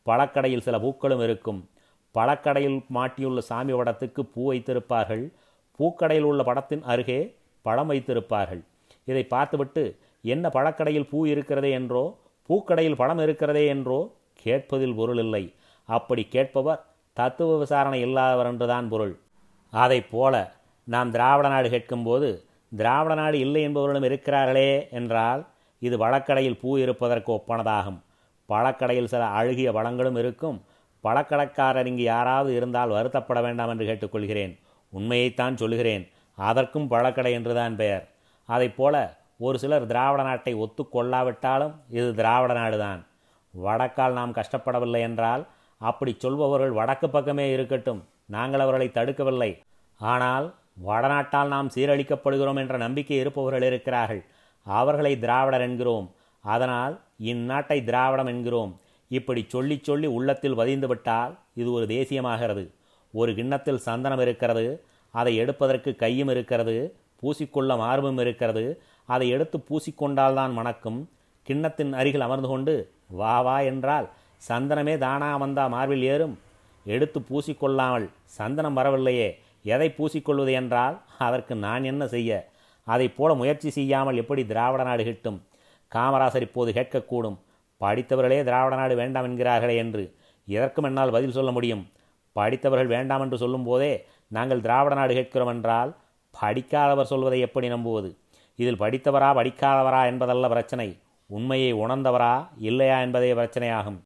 பழக்கடையில் 0.06 0.66
சில 0.68 0.76
பூக்களும் 0.84 1.24
இருக்கும். 1.28 1.62
பழக்கடையில் 2.16 2.78
மாட்டியுள்ள 2.98 3.40
சாமி 3.50 3.74
படத்துக்கு 3.80 4.22
பூ 4.34 4.42
வைத்திருப்பார்கள். 4.50 5.24
பூக்கடையில் 5.80 6.28
உள்ள 6.30 6.42
படத்தின் 6.50 6.84
அருகே 6.92 7.20
பழம் 7.66 7.90
வைத்திருப்பார்கள். 7.92 8.62
இதை 9.12 9.24
பார்த்துவிட்டு 9.34 9.84
என்ன 10.24 10.46
பழக்கடையில் 10.56 11.10
பூ 11.12 11.20
இருக்கிறதே 11.32 11.72
என்றோ 11.80 12.04
பூக்கடையில் 12.50 13.00
பழம் 13.02 13.22
இருக்கிறதே 13.26 13.64
என்றோ 13.74 14.00
கேட்பதில் 14.46 14.98
பொருள் 15.00 15.18
இல்லை. 15.18 15.44
அப்படி 15.90 16.24
கேட்பவர் 16.36 16.82
தத்துவ 17.18 17.58
விசாரணை 17.58 18.00
இல்லாதவர் 18.02 18.50
என்றுதான் 18.52 18.88
பொருள். 18.94 19.14
அதைப் 19.74 20.10
போல 20.12 20.36
நாம் 20.88 21.12
திராவிட 21.12 21.48
நாடு 21.48 21.68
கேட்கும்போது 21.70 22.30
திராவிட 22.72 23.14
நாடு 23.16 23.38
இல்லை 23.40 23.62
என்பவர்களும் 23.68 24.08
இருக்கிறார்களே 24.10 24.72
என்றால் 24.92 25.42
இது 25.82 25.96
வழக்கடையில் 25.98 26.60
பூ 26.62 26.70
இருப்பதற்கு 26.78 27.30
ஒப்பானதாகும். 27.38 28.00
பழக்கடையில் 28.50 29.12
சில 29.14 29.24
அழுகிய 29.40 29.70
வளங்களும் 29.72 30.18
இருக்கும். 30.18 30.58
பழக்கடைக்காரர் 31.04 31.90
இங்கு 31.92 32.04
யாராவது 32.04 32.52
இருந்தால் 32.56 32.96
வருத்தப்பட 32.98 33.40
வேண்டாம் 33.42 33.72
என்று 33.74 33.86
கேட்டுக்கொள்கிறேன். 33.90 34.54
உண்மையைத்தான் 34.94 35.60
சொல்கிறேன் 35.62 36.04
அதற்கும் 36.38 36.88
பழக்கடை 36.88 37.32
என்றுதான் 37.38 37.76
பெயர். 37.76 38.06
அதைப் 38.50 38.78
போல 38.78 38.96
ஒரு 39.46 39.58
சிலர் 39.60 39.90
திராவிட 39.92 40.22
நாட்டை 40.24 40.54
ஒத்துக்கொள்ளாவிட்டாலும் 40.56 41.74
இது 41.90 42.08
திராவிட 42.20 42.54
நாடுதான். 42.54 43.02
வடக்கால் 43.64 44.12
நாம் 44.12 44.34
கஷ்டப்படவில்லை 44.34 45.00
என்றால் 45.00 45.48
அப்படி 45.78 46.16
சொல்பவர்கள் 46.18 46.72
வடக்கு 46.72 47.10
பக்கமே 47.10 47.52
இருக்கட்டும். 47.52 48.04
நாங்கள் 48.26 48.60
அவர்களை 48.60 48.88
தடுக்கவில்லை. 48.94 49.62
ஆனால் 50.00 50.54
வடநாட்டால் 50.86 51.48
நாம் 51.48 51.70
சீரழிக்கப்படுகிறோம் 51.76 52.58
என்ற 52.58 52.78
நம்பிக்கை 52.78 53.18
இருப்பவர்கள் 53.18 53.62
இருக்கிறார்கள். 53.62 54.26
அவர்களை 54.64 55.20
திராவிடர் 55.20 55.62
என்கிறோம். 55.62 56.12
அதனால் 56.42 57.00
இந்நாட்டை 57.20 57.84
திராவிடம் 57.84 58.28
என்கிறோம். 58.28 58.80
இப்படி 59.08 59.46
சொல்லி 59.48 59.80
சொல்லி 59.82 60.08
உள்ளத்தில் 60.08 60.58
வதிந்துவிட்டால் 60.58 61.36
இது 61.54 61.72
ஒரு 61.72 61.86
தேசியமாகிறது. 61.86 62.72
ஒரு 63.12 63.36
கிண்ணத்தில் 63.36 63.78
சந்தனம் 63.78 64.20
இருக்கிறது. 64.20 64.84
அதை 65.12 65.36
எடுப்பதற்கு 65.36 65.96
கையும் 65.96 66.28
இருக்கிறது. 66.28 66.96
பூசிக்கொள்ள 67.22 67.78
மார்பும் 67.78 68.18
இருக்கிறது. 68.18 68.82
அதை 69.06 69.30
எடுத்து 69.30 69.64
பூசிக்கொண்டால்தான் 69.70 70.54
மணக்கும். 70.54 71.10
கிண்ணத்தின் 71.44 71.94
அருகில் 71.94 72.22
அமர்ந்து 72.22 72.48
கொண்டு 72.48 72.95
வா 73.10 73.36
வா 73.42 73.58
என்றால் 73.72 74.08
சந்தனமே 74.42 74.96
தானா 74.98 75.30
வந்தா 75.44 75.64
மார்பில் 75.68 76.06
ஏறும். 76.14 76.36
எடுத்து 76.86 77.20
பூசிக்கொள்ளாமல் 77.30 78.08
சந்தனம் 78.38 78.78
வரவில்லையே 78.80 79.28
எதை 79.66 79.88
பூசிக்கொள்வது 79.98 80.52
என்றால் 80.52 80.96
அதற்கு 81.18 81.54
நான் 81.66 81.84
என்ன 81.84 82.04
செய்ய? 82.08 82.32
அதைப் 82.88 83.16
போல 83.18 83.34
முயற்சி 83.34 83.70
செய்யாமல் 83.70 84.20
எப்படி 84.22 84.42
திராவிட 84.46 84.82
நாடு 84.84 85.04
கிட்டும்? 85.04 85.40
காமராசர் 85.92 86.46
இப்போது 86.48 86.72
கேட்கக்கூடும் 86.72 87.38
படித்தவர்களே 87.82 88.40
திராவிட 88.44 88.76
நாடு 88.76 88.96
வேண்டாம் 88.96 89.28
என்கிறார்களே 89.30 89.76
என்று 89.78 90.04
எதற்கும் 90.48 90.88
என்னால் 90.90 91.16
பதில் 91.16 91.36
சொல்ல 91.38 91.52
முடியும்? 91.52 91.84
படித்தவர்கள் 92.36 92.94
வேண்டாம் 92.96 93.24
என்று 93.26 93.38
சொல்லும்போதே 93.38 93.94
நாங்கள் 94.32 94.62
திராவிட 94.62 94.94
நாடு 94.96 95.14
கேட்கிறோம் 95.14 95.52
என்றால் 95.56 95.92
படிக்காதவர் 96.34 97.12
சொல்வதை 97.12 97.40
எப்படி 97.40 97.68
நம்புவது? 97.68 98.10
இதில் 98.60 98.80
படித்தவரா 98.80 99.30
படிக்காதவரா 99.40 100.02
என்பதல்ல 100.06 100.48
பிரச்சனை. 100.50 100.88
உண்மையை 101.30 101.74
உணர்ந்தவரா 101.74 102.34
இல்லையா 102.70 103.02
என்பதே 103.02 103.34
பிரச்சனையாகும். 103.34 104.00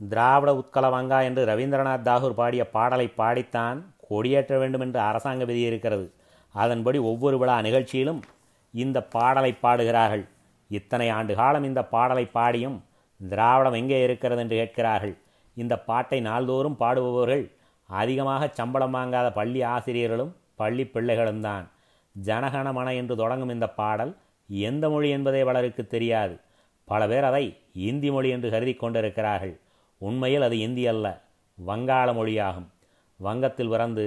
திராவிட 0.00 0.50
உத்கலவங்கா 0.60 1.18
என்று 1.28 1.42
ரவீந்திரநாத் 1.50 2.04
தாகூர் 2.08 2.36
பாடிய 2.40 2.62
பாடலை 2.70 3.06
பாடித்தான் 3.20 3.78
கொடியேற்ற 4.08 4.58
வேண்டும் 4.58 4.80
என்று 4.80 5.00
அரசாங்க 5.00 5.44
விதி 5.44 5.60
இருக்கிறது. 5.60 6.06
அதன்படி 6.54 6.98
ஒவ்வொரு 7.10 7.36
விழா 7.38 7.56
நிகழ்ச்சியிலும் 7.60 8.20
இந்த 8.74 8.98
பாடலை 9.14 9.52
பாடுகிறார்கள். 9.64 10.24
இத்தனை 10.70 11.08
ஆண்டு 11.08 11.34
காலம் 11.34 11.64
இந்த 11.64 11.80
பாடலை 11.84 12.24
பாடியும் 12.36 12.78
திராவிடம் 13.20 13.72
எங்கே 13.72 13.98
இருக்கிறது 14.02 14.40
என்று 14.40 14.56
கேட்கிறார்கள். 14.56 15.14
இந்த 15.56 15.74
பாட்டை 15.88 16.18
நாள்தோறும் 16.20 16.76
பாடுபவர்கள் 16.82 17.44
அதிகமாக 17.88 18.48
சம்பளம் 18.58 18.94
வாங்காத 18.94 19.28
பள்ளி 19.38 19.62
ஆசிரியர்களும் 19.74 20.32
பள்ளி 20.56 20.84
பிள்ளைகளும் 20.86 21.40
தான் 21.40 21.64
ஜனகணமன 22.14 22.88
என்று 23.00 23.14
தொடங்கும் 23.16 23.54
இந்த 23.56 23.66
பாடல் 23.80 24.12
எந்த 24.48 24.84
மொழி 24.88 25.08
என்பதே 25.16 25.42
பலருக்கு 25.48 25.82
தெரியாது. 25.86 26.34
பல 26.90 27.02
பேர் 27.10 27.26
அதை 27.30 27.44
இந்தி 27.88 28.08
மொழி 28.14 28.28
என்று 28.34 28.48
கருதி 28.54 28.74
கொண்டிருக்கிறார்கள். 28.74 29.54
உண்மையில் 30.00 30.46
அது 30.46 30.56
இந்தி 30.66 30.84
அல்ல 30.92 31.06
வங்காள 31.58 32.08
மொழியாகும். 32.18 32.68
வங்கத்தில் 33.20 33.72
பிறந்து 33.72 34.04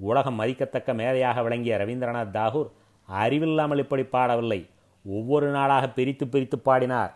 உலகம் 0.00 0.38
மதிக்கத்தக்க 0.40 0.90
மேதையாக 1.00 1.42
விளங்கிய 1.46 1.74
ரவீந்திரநாத் 1.82 2.34
தாகூர் 2.36 2.70
அறிவில்லாமல் 3.08 3.82
இப்படி 3.84 4.04
பாடவில்லை. 4.14 4.60
ஒவ்வொரு 5.04 5.48
நாளாக 5.50 5.84
பிரித்து 5.88 6.24
பிரித்து 6.28 6.56
பாடினார். 6.58 7.12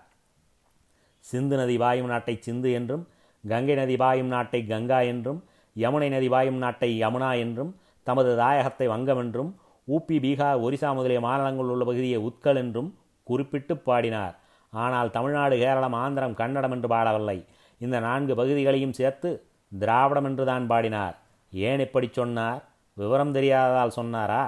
சிந்து 1.24 1.56
நதி 1.56 1.76
பாயும் 1.82 2.10
நாட்டை 2.12 2.34
சிந்து 2.46 2.68
என்றும் 2.78 3.02
கங்கை 3.44 3.74
நதி 3.80 3.96
பாயும் 4.02 4.30
நாட்டை 4.34 4.60
கங்கா 4.66 5.00
என்றும் 5.12 5.40
யமுனை 5.76 6.08
நதி 6.08 6.28
பாயும் 6.28 6.60
நாட்டை 6.64 6.90
யமுனா 7.02 7.30
என்றும் 7.44 7.72
தமது 8.06 8.30
தாயகத்தை 8.38 8.86
வங்கம் 8.92 9.20
என்றும் 9.22 9.50
ஊபி 9.88 10.16
பீகார் 10.24 10.62
ஒரிசா 10.66 10.90
முதலிய 10.96 11.20
மாநிலங்களில் 11.26 11.72
உள்ள 11.74 11.84
பகுதியை 11.84 12.18
உத்கல் 12.28 12.60
என்றும் 12.62 12.88
குறிப்பிட்டு 13.26 13.74
பாடினார். 13.88 14.34
ஆனால் 14.72 15.10
தமிழ்நாடு 15.10 15.54
கேரளம் 15.58 15.96
ஆந்திரம் 16.02 16.34
கன்னடம் 16.34 16.70
என்று 16.70 16.88
பாடவில்லை. 16.88 17.38
இந்த 17.80 18.00
நான்கு 18.00 18.34
பகுதிகளையும் 18.34 18.92
சேர்த்து 18.92 19.30
திராவிடம் 19.72 20.24
என்று 20.24 20.44
தான் 20.44 20.66
பாடினார். 20.66 21.16
ஏன் 21.52 21.80
இப்படி 21.80 22.08
சொன்னார்? 22.12 22.60
விவரம் 22.96 23.34
தெரியாததால் 23.34 23.96
சொன்னாரா? 23.98 24.42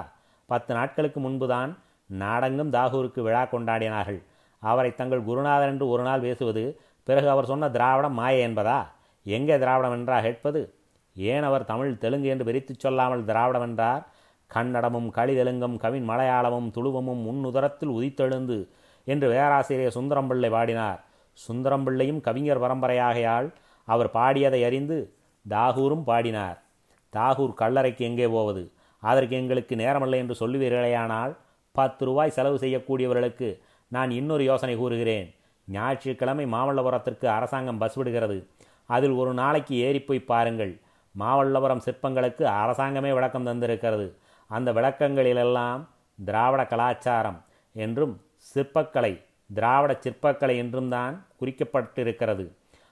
பத்து 0.49 0.71
நாட்களுக்கு 0.73 1.19
முன்புதான் 1.19 1.71
நாடெங்கும் 2.09 2.73
தாகூருக்கு 2.73 3.21
விழா 3.21 3.43
கொண்டாடினார்கள். 3.43 4.21
அவரை 4.59 4.91
தங்கள் 4.95 5.23
குருநாதர் 5.23 5.71
என்று 5.73 5.85
ஒரு 5.87 6.03
நாள் 6.03 6.19
பேசுவது 6.19 6.63
பிறகு 7.03 7.27
அவர் 7.29 7.45
சொன்ன 7.45 7.69
திராவிடம் 7.69 8.13
மாய 8.13 8.47
என்பதா? 8.47 8.79
எங்கே 9.25 9.57
திராவிடம் 9.57 9.91
என்றா 9.91 10.19
கேட்பது? 10.19 10.61
ஏன் 11.15 11.43
அவர் 11.43 11.65
தமிழ் 11.65 11.97
தெலுங்கு 11.97 12.27
என்று 12.27 12.45
பிரித்துச் 12.45 12.79
சொல்லாமல் 12.79 13.25
திராவிடம் 13.25 13.61
என்றார்? 13.61 14.03
கன்னடமும் 14.51 15.09
களிதெலுங்கும் 15.15 15.77
கவின் 15.77 16.09
மலையாளமும் 16.09 16.69
துளுவமும் 16.75 17.21
முன்னுதரத்தில் 17.27 17.95
உதித்தெழுந்து 17.97 18.57
என்று 19.03 19.29
பேராசிரியர் 19.29 19.95
சுந்தரம்பிள்ளை 19.95 20.49
பாடினார். 20.49 21.03
சுந்தரம்பிள்ளையும் 21.47 22.21
கவிஞர் 22.21 22.61
பரம்பரையாகையால் 22.61 23.53
அவர் 23.85 24.09
பாடியதை 24.11 24.65
அறிந்து 24.65 25.15
தாகூரும் 25.49 26.03
பாடினார். 26.03 26.61
தாகூர் 27.13 27.59
கல்லறைக்கு 27.61 27.99
எங்கே 27.99 28.27
போவது? 28.27 28.71
அதற்கு 28.99 29.35
எங்களுக்கு 29.35 29.75
நேரமில்லை 29.75 30.15
என்று 30.15 30.35
சொல்லுவீர்களேயானால் 30.39 31.35
பத்து 31.71 32.05
ரூபாய் 32.05 32.29
செலவு 32.29 32.57
செய்யக்கூடியவர்களுக்கு 32.57 33.59
நான் 33.87 34.11
இன்னொரு 34.11 34.43
யோசனை 34.43 34.75
கூறுகிறேன். 34.77 35.33
ஞாயிற்றுக்கிழமை 35.67 36.45
மாமல்லபுரத்திற்கு 36.45 37.25
அரசாங்கம் 37.25 37.77
பஸ் 37.77 37.93
விடுகிறது. 37.93 38.47
அதில் 38.85 39.11
ஒரு 39.11 39.33
நாளைக்கு 39.33 39.75
ஏறி 39.75 40.01
போய் 40.01 40.19
பாருங்கள். 40.19 40.79
மாமல்லபுரம் 41.19 41.83
சிற்பங்களுக்கு 41.85 42.43
அரசாங்கமே 42.45 43.13
விளக்கம் 43.13 43.45
தந்திருக்கிறது. 43.45 44.13
அந்த 44.47 44.73
விளக்கங்களிலெல்லாம் 44.73 45.87
திராவிட 46.25 46.65
கலாச்சாரம் 46.65 47.43
என்றும் 47.73 48.22
சிற்பக்கலை 48.49 49.13
திராவிட 49.53 49.91
சிற்பக்கலை 50.03 50.55
என்றும் 50.55 50.89
தான் 50.89 51.15
குறிக்கப்பட்டிருக்கிறது. 51.39 52.45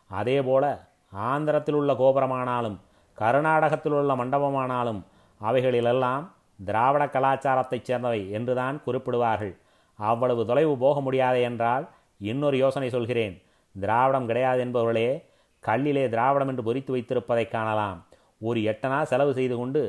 அதேபோல 0.09 0.65
ஆந்திரத்தில் 1.11 1.77
உள்ள 1.79 1.91
கோபுரமானாலும் 1.93 2.77
கர்நாடகத்தில் 3.17 3.95
உள்ள 3.99 4.11
மண்டபமானாலும் 4.15 5.01
அவைகளிலெல்லாம் 5.41 6.25
திராவிட 6.65 7.03
கலாச்சாரத்தைச் 7.05 7.87
சேர்ந்தவை 7.87 8.21
என்றுதான் 8.31 8.81
குறிப்பிடுவார்கள். 8.85 9.53
அவ்வளவு 9.99 10.45
தொலைவு 10.45 10.77
போக 10.77 11.01
முடியாது 11.01 11.41
என்றால் 11.41 11.85
இன்னொரு 12.17 12.57
யோசனை 12.57 12.89
சொல்கிறேன். 12.89 13.35
திராவிடம் 13.75 14.25
கிடையாது 14.25 14.59
என்பவர்களே 14.65 15.09
கல்லிலே 15.63 16.03
திராவிடம் 16.09 16.47
என்று 16.47 16.63
பொறித்து 16.63 16.91
வைத்திருப்பதை 16.95 17.45
காணலாம். 17.47 17.99
ஒரு 18.39 18.59
எட்டனா 18.71 18.99
செலவு 19.11 19.33
செய்து 19.33 19.55
கொண்டு 19.57 19.81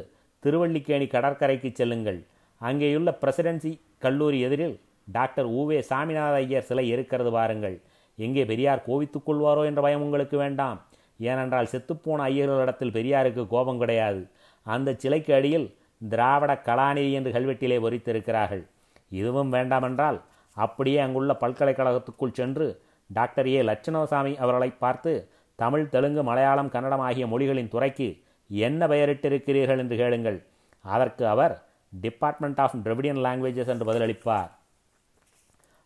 திருவள்ளிக்கேணி 0.42 1.06
கடற்கரைக்கு 1.06 1.70
செல்லுங்கள். 1.74 2.20
அங்கேயுள்ள 2.60 3.10
பிரசிடென்சி 3.22 3.72
கல்லூரி 3.98 4.40
எதிரில் 4.40 4.76
டாக்டர் 5.08 5.48
ஊவே 5.50 5.78
சாமிநாத 5.90 6.34
ஐயர் 6.34 6.68
சிலை 6.68 6.88
இருக்கிறது 6.88 7.30
பாருங்கள். 7.30 7.80
எங்கே 8.18 8.44
பெரியார் 8.44 8.84
கோவித்துக் 8.86 9.26
கொள்வாரோ 9.26 9.64
என்ற 9.64 9.80
பயம் 9.82 10.02
உங்களுக்கு 10.02 10.36
வேண்டாம். 10.36 10.78
ஏனென்றால் 11.18 11.70
செத்துப்போன 11.72 12.20
ஐயர்களிடத்தில் 12.30 12.94
பெரியாருக்கு 12.96 13.46
கோபம் 13.46 13.78
கிடையாது. 13.78 14.28
அந்த 14.62 14.94
சிலைக்கு 14.98 15.34
அடியில் 15.34 15.74
திராவிட 16.08 16.52
கலாநிதி 16.64 17.12
என்று 17.12 17.30
கல்வெட்டிலே 17.30 17.78
பொறித்திருக்கிறார்கள். 17.80 18.62
இதுவும் 19.10 19.52
வேண்டாமென்றால் 19.52 20.20
அப்படியே 20.52 20.98
அங்குள்ள 20.98 21.32
பல்கலைக்கழகத்துக்குள் 21.40 22.32
சென்று 22.32 22.82
டாக்டர் 23.10 23.48
ஏ. 23.48 23.62
லட்சணசாமி 23.62 24.36
அவர்களை 24.36 24.70
பார்த்து 24.70 25.30
தமிழ் 25.54 25.88
தெலுங்கு 25.88 26.22
மலையாளம் 26.22 26.68
கன்னடம் 26.68 27.00
ஆகிய 27.00 27.26
மொழிகளின் 27.26 27.68
துறைக்கு 27.68 28.22
என்ன 28.50 28.86
பெயரிட்டிருக்கிறீர்கள் 28.86 29.78
என்று 29.78 29.96
கேளுங்கள். 29.96 30.42
அதற்கு 30.84 31.26
அவர் 31.26 31.54
டிபார்ட்மெண்ட் 32.00 32.60
ஆஃப் 32.60 32.76
டிரவிடியன் 32.84 33.22
லாங்குவேஜஸ் 33.26 33.66
என்று 33.66 33.88
பதிலளிப்பார். 33.92 34.50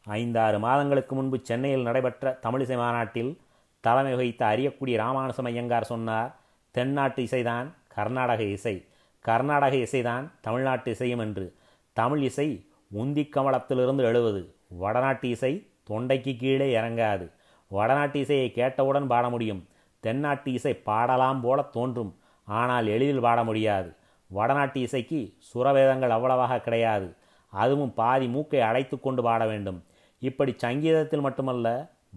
ஐந்தாறு 0.07 0.59
மாதங்களுக்கு 0.59 1.15
முன்பு 1.15 1.39
சென்னையில் 1.43 1.83
நடைபெற்ற 1.83 2.39
தமிழிசை 2.43 2.77
மாநாட்டில் 2.77 3.41
தலைமை 3.81 4.15
வகித்த 4.15 4.47
அறியக்கூடிய 4.47 4.97
ராமானுசம் 5.03 5.45
ஐயங்கார் 5.45 5.85
சொன்னார் 5.85 6.37
தென்னாட்டு 6.71 7.23
இசைதான் 7.23 7.73
கர்நாடக 7.89 8.43
இசை 8.43 8.87
கர்நாடக 9.21 9.77
இசைதான் 9.77 10.31
தமிழ்நாட்டு 10.41 10.91
இசையும் 10.91 11.19
என்று. 11.19 11.55
தமிழ் 11.93 12.23
இசை 12.23 12.65
உந்தி 12.95 13.29
கமலத்திலிருந்து 13.37 14.03
எழுவது. 14.03 14.55
வடநாட்டு 14.69 15.29
இசை 15.29 15.67
தொண்டைக்கு 15.91 16.37
கீழே 16.37 16.77
இறங்காது. 16.77 17.31
வடநாட்டு 17.69 18.21
இசையை 18.21 18.53
கேட்டவுடன் 18.53 19.07
பாட 19.07 19.29
முடியும். 19.29 19.69
தென்னாட்டு 20.01 20.53
இசை 20.53 20.75
பாடலாம் 20.75 21.41
போல 21.41 21.63
தோன்றும். 21.63 22.17
ஆனால் 22.45 22.87
எளிதில் 22.87 23.21
பாட 23.21 23.45
முடியாது. 23.45 23.95
வடநாட்டு 24.27 24.81
இசைக்கு 24.81 25.35
சுரவேதங்கள் 25.39 26.11
அவ்வளவாக 26.11 26.61
கிடையாது. 26.61 27.15
அதுவும் 27.49 27.95
பாதி 27.95 28.27
மூக்கை 28.27 28.61
அடைத்து 28.61 29.01
கொண்டு 29.01 29.23
பாட 29.23 29.47
வேண்டும். 29.47 29.85
இப்படி 30.23 30.53
சங்கீதத்தில் 30.59 31.25
மட்டுமல்ல 31.27 31.69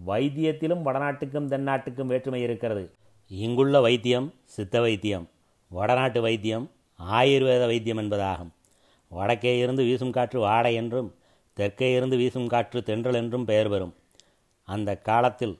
வைத்தியத்திலும் 0.06 0.84
வடநாட்டுக்கும் 0.86 1.50
தென்னாட்டுக்கும் 1.52 2.10
வேற்றுமை 2.12 2.40
இருக்கிறது. 2.42 2.84
இங்குள்ள 3.30 3.80
வைத்தியம் 3.80 4.28
சித்த 4.44 4.80
வைத்தியம் 4.80 5.26
வடநாட்டு 5.70 6.20
வைத்தியம் 6.20 6.66
ஆயுர்வேத 7.00 7.64
வைத்தியம் 7.66 8.00
என்பதாகும். 8.02 8.52
வடக்கே 9.12 9.52
இருந்து 9.58 9.82
வீசும் 9.82 10.10
காற்று 10.10 10.38
வாடை 10.40 10.72
என்றும் 10.74 11.10
தெற்கே 11.56 11.88
இருந்து 11.96 12.16
வீசும் 12.16 12.46
காற்று 12.46 12.80
தென்றல் 12.82 13.14
என்றும் 13.14 13.44
பெயர் 13.44 13.68
பெறும். 13.68 13.94
அந்த 14.68 14.90
காலத்தில் 15.08 15.54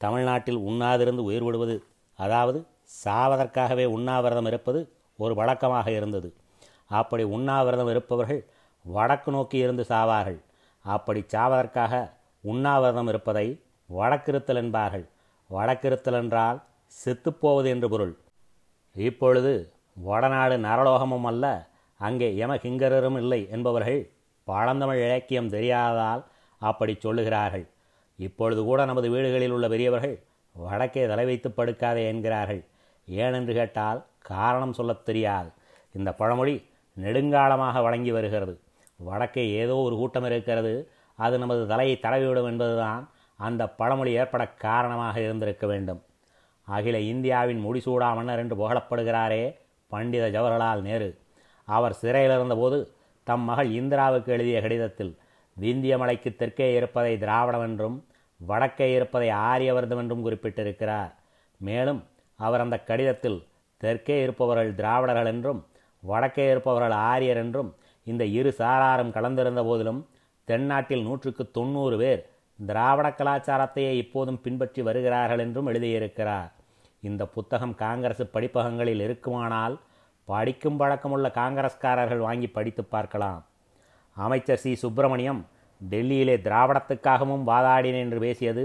தமிழ்நாட்டில் 0.00 0.60
உண்ணாதிருந்து 0.68 1.22
உயிர் 1.28 1.42
விடுவது 1.42 1.76
அதாவது 2.18 2.58
சாவதற்காகவே 3.04 3.84
உண்ணாவிரதம் 3.96 4.46
இருப்பது 4.46 4.80
ஒரு 5.18 5.34
வழக்கமாக 5.34 5.88
இருந்தது. 5.90 6.28
அப்படி 6.90 7.24
உண்ணாவிரதம் 7.36 7.90
இருப்பவர்கள் 7.90 8.42
வடக்கு 8.84 9.30
நோக்கி 9.30 9.58
இருந்து 9.58 9.84
சாவார்கள். 9.88 10.38
அப்படி 10.88 11.20
சாவதற்காக 11.34 11.94
உண்ணாவிரதம் 12.44 13.08
இருப்பதை 13.08 13.46
வடக்கிருத்தல் 13.98 14.60
என்பார்கள் 14.62 15.06
வடக்கிருத்தல் 15.50 16.18
என்றால் 16.20 16.58
செத்துப்போவது 17.04 17.66
என்று 17.66 17.88
பொருள். 17.88 18.14
இப்பொழுது 18.96 19.52
வடநாடு 19.96 20.56
நரலோகமும் 20.58 21.26
அல்ல 21.26 21.46
அங்கே 22.00 22.28
யமகிங்கரரும் 22.42 23.16
இல்லை 23.16 23.40
என்பவர்கள் 23.50 24.00
பழந்தமிழ் 24.48 25.02
இலக்கியம் 25.04 25.48
தெரியாததால் 25.48 26.22
அப்படி 26.62 26.92
சொல்லுகிறார்கள். 27.02 27.66
இப்பொழுது 28.18 28.60
கூட 28.62 28.84
நமது 28.84 29.08
வீடுகளில் 29.10 29.50
உள்ள 29.50 29.66
பெரியவர்கள் 29.68 30.16
வடக்கே 30.54 31.02
தலை 31.06 31.24
வைத்து 31.24 31.48
படுக்காதே 31.48 32.02
என்கிறார்கள். 32.06 32.62
ஏனென்று 33.08 33.52
கேட்டால் 33.52 34.00
காரணம் 34.32 34.72
சொல்லத் 34.72 35.04
தெரியாது. 35.04 35.50
இந்த 35.92 36.10
பழமொழி 36.12 36.56
நெடுங்காலமாக 36.96 37.82
வழங்கி 37.82 38.12
வருகிறது. 38.12 38.54
வடக்கே 39.00 39.44
ஏதோ 39.62 39.74
ஒரு 39.86 39.94
கூட்டம் 39.96 40.26
இருக்கிறது. 40.30 40.72
அது 41.18 41.34
நமது 41.38 41.62
தலையை 41.66 41.94
தடவிவிடும் 42.02 42.48
என்பதுதான் 42.52 43.02
அந்த 43.38 43.62
பழமொழி 43.78 44.12
ஏற்பட 44.20 44.44
காரணமாக 44.66 45.16
இருந்திருக்க 45.20 45.64
வேண்டும். 45.66 46.00
அகில 46.68 46.96
இந்தியாவின் 47.12 47.60
முடிசூடா 47.66 48.08
மன்னர் 48.14 48.42
என்று 48.42 48.56
புகழப்படுகிறாரே 48.56 49.42
பண்டித 49.90 50.24
ஜவஹர்லால் 50.36 50.82
நேரு. 50.82 51.08
அவர் 51.68 51.94
சிறையில் 52.02 52.34
இருந்தபோது 52.36 52.78
தம் 53.26 53.44
மகள் 53.48 53.70
இந்திராவுக்கு 53.70 54.30
எழுதிய 54.36 54.58
கடிதத்தில் 54.60 55.12
விந்திய 55.56 55.94
மலைக்கு 55.98 56.30
தெற்கே 56.36 56.68
இருப்பதை 56.74 57.12
திராவிடம் 57.18 57.64
என்றும் 57.68 57.96
வடக்கே 58.40 58.88
இருப்பதை 58.94 59.28
ஆரியவர்தம் 59.48 60.00
என்றும் 60.02 60.24
குறிப்பிட்டிருக்கிறார். 60.26 61.12
மேலும் 61.60 62.00
அவர் 62.38 62.64
அந்த 62.64 62.76
கடிதத்தில் 62.90 63.38
தெற்கே 63.80 64.16
இருப்பவர்கள் 64.22 64.70
திராவிடர்கள் 64.74 65.30
என்றும் 65.32 65.60
வடக்கே 66.02 66.44
இருப்பவர்கள் 66.52 66.94
ஆரியர் 67.10 67.40
என்றும் 67.44 67.70
இந்த 68.08 68.24
இரு 68.24 68.54
சாராரும் 68.58 69.14
கலந்திருந்த 69.16 69.62
போதிலும் 69.64 70.06
தென்னாட்டில் 70.44 71.02
நூற்றுக்கு 71.02 71.50
தொண்ணூறு 71.50 71.96
பேர் 71.96 72.22
திராவிட 72.58 73.08
கலாச்சாரத்தையே 73.08 73.90
இப்போதும் 74.02 74.40
பின்பற்றி 74.40 74.82
வருகிறார்கள் 74.82 75.38
என்றும் 75.38 75.68
எழுதியிருக்கிறார். 75.68 76.50
இந்த 77.00 77.26
புத்தகம் 77.26 77.74
காங்கிரஸ் 77.74 78.22
படிப்பகங்களில் 78.32 79.00
இருக்குமானால் 79.00 79.80
படிக்கும் 80.24 80.80
பழக்கமுள்ள 80.80 81.26
காங்கிரஸ்காரர்கள் 81.40 82.18
வாங்கி 82.18 82.46
படித்து 82.46 82.84
பார்க்கலாம். 82.84 83.46
அமைச்சர் 84.12 84.58
சி. 84.58 84.74
சுப்பிரமணியம் 84.74 85.46
டெல்லியிலே 85.90 86.36
திராவிடத்துக்காகவும் 86.46 87.44
வாதாடினேன் 87.46 88.04
என்று 88.04 88.18
பேசியது 88.18 88.64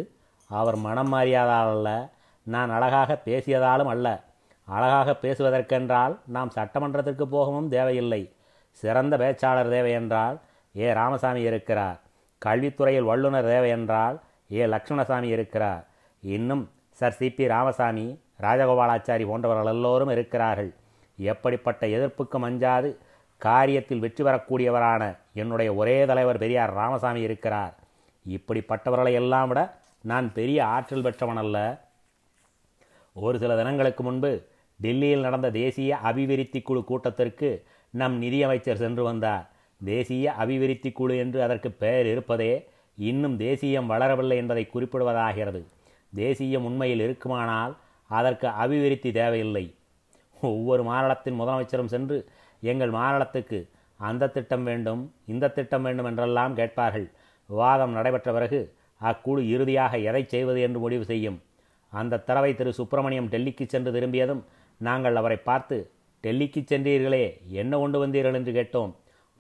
அவர் 0.50 0.76
மனம் 0.76 1.14
மாறியதால் 1.14 1.72
அல்ல 1.76 1.90
நான் 2.44 2.70
அழகாக 2.70 3.20
பேசியதாலும் 3.26 3.92
அல்ல. 3.94 4.08
அழகாக 4.66 5.16
பேசுவதற்கென்றால் 5.22 6.14
நாம் 6.26 6.52
சட்டமன்றத்திற்கு 6.56 7.26
போகவும் 7.26 7.70
தேவையில்லை. 7.70 8.33
சிறந்த 8.82 9.18
பேச்சாளர் 9.18 9.70
தேவை 9.70 9.92
என்றால் 9.92 10.38
ஏ. 10.76 10.94
ராமசாமி 10.94 11.42
இருக்கிறார். 11.42 11.98
கல்வித்துறையில் 12.46 13.10
வல்லுநர் 13.10 13.46
தேவை 13.46 13.70
என்றால் 13.70 14.16
ஏ. 14.52 14.66
லக்ஷ்மணசாமி 14.66 15.28
இருக்கிறார். 15.36 15.84
இன்னும் 16.24 16.64
சர் 16.92 17.16
சிபி 17.20 17.46
ராமசாமி 17.48 18.06
ராஜகோபாலாச்சாரி 18.40 19.26
போன்றவர்கள் 19.26 19.72
எல்லோரும் 19.74 20.10
இருக்கிறார்கள். 20.10 20.72
எப்படிப்பட்ட 21.18 21.88
எதிர்ப்புக்கும் 21.88 22.46
அஞ்சாது 22.48 22.90
காரியத்தில் 23.42 24.04
வெற்றி 24.04 24.24
பெறக்கூடியவரான 24.24 25.04
என்னுடைய 25.34 25.70
ஒரே 25.74 26.06
தலைவர் 26.06 26.38
பெரியார் 26.38 26.74
ராமசாமி 26.74 27.22
இருக்கிறார். 27.22 27.74
இப்படிப்பட்டவர்களை 28.26 29.14
எல்லாம் 29.14 29.48
விட 29.48 29.62
நான் 30.04 30.28
பெரிய 30.34 30.60
ஆற்றல் 30.66 31.02
பெற்றவன் 31.02 31.38
அல்ல. 31.38 31.58
ஒரு 33.16 33.38
சில 33.40 33.56
தினங்களுக்கு 33.56 34.04
முன்பு 34.04 34.32
டெல்லியில் 34.80 35.26
நடந்த 35.28 35.50
தேசிய 35.52 35.98
அபிவிருத்தி 35.98 36.62
குழு 36.62 36.82
கூட்டத்திற்கு 36.84 37.50
நம் 37.94 38.16
நிதியமைச்சர் 38.22 38.82
சென்று 38.84 39.04
வந்தார். 39.04 39.46
தேசிய 39.82 40.34
அபிவிருத்தி 40.34 40.92
குழு 40.92 41.18
என்று 41.18 41.40
அதற்கு 41.44 41.70
பெயர் 41.72 42.06
இருப்பதே 42.06 42.52
இன்னும் 42.98 43.36
தேசியம் 43.38 43.90
வளரவில்லை 43.90 44.36
என்பதை 44.42 44.64
குறிப்பிடுவதாகிறது. 44.74 45.62
தேசியம் 46.14 46.66
உண்மையில் 46.66 47.00
இருக்குமானால் 47.00 47.74
அதற்கு 48.10 48.48
அபிவிருத்தி 48.64 49.12
தேவையில்லை. 49.12 49.66
ஒவ்வொரு 50.42 50.84
மாநிலத்தின் 50.84 51.40
முதலமைச்சரும் 51.40 51.92
சென்று 51.94 52.18
எங்கள் 52.64 52.90
மாநிலத்துக்கு 52.90 53.60
அந்த 54.00 54.28
திட்டம் 54.28 54.64
வேண்டும் 54.64 55.02
இந்த 55.26 55.52
திட்டம் 55.58 55.84
வேண்டும் 55.84 56.06
என்றெல்லாம் 56.06 56.54
கேட்பார்கள். 56.56 57.08
விவாதம் 57.50 57.96
நடைபெற்ற 57.98 58.30
பிறகு 58.34 58.60
அக்குழு 59.02 59.42
இறுதியாக 59.56 59.98
எதை 60.10 60.24
செய்வது 60.34 60.60
என்று 60.62 60.80
முடிவு 60.80 61.06
செய்யும். 61.06 61.38
அந்த 61.94 62.22
தடவை 62.28 62.52
திரு. 62.56 62.72
சுப்பிரமணியம் 62.74 63.32
டெல்லிக்கு 63.34 63.66
சென்று 63.66 63.92
திரும்பியதும் 63.92 64.44
நாங்கள் 64.82 65.16
அவரை 65.16 65.38
பார்த்து 65.50 65.78
டெல்லிக்கு 66.24 66.62
சென்றீர்களே 66.72 67.48
என்ன 67.48 67.78
கொண்டு 67.78 68.08
வந்தீர்கள் 68.08 68.34
என்று 68.34 68.52
கேட்டோம். 68.52 68.92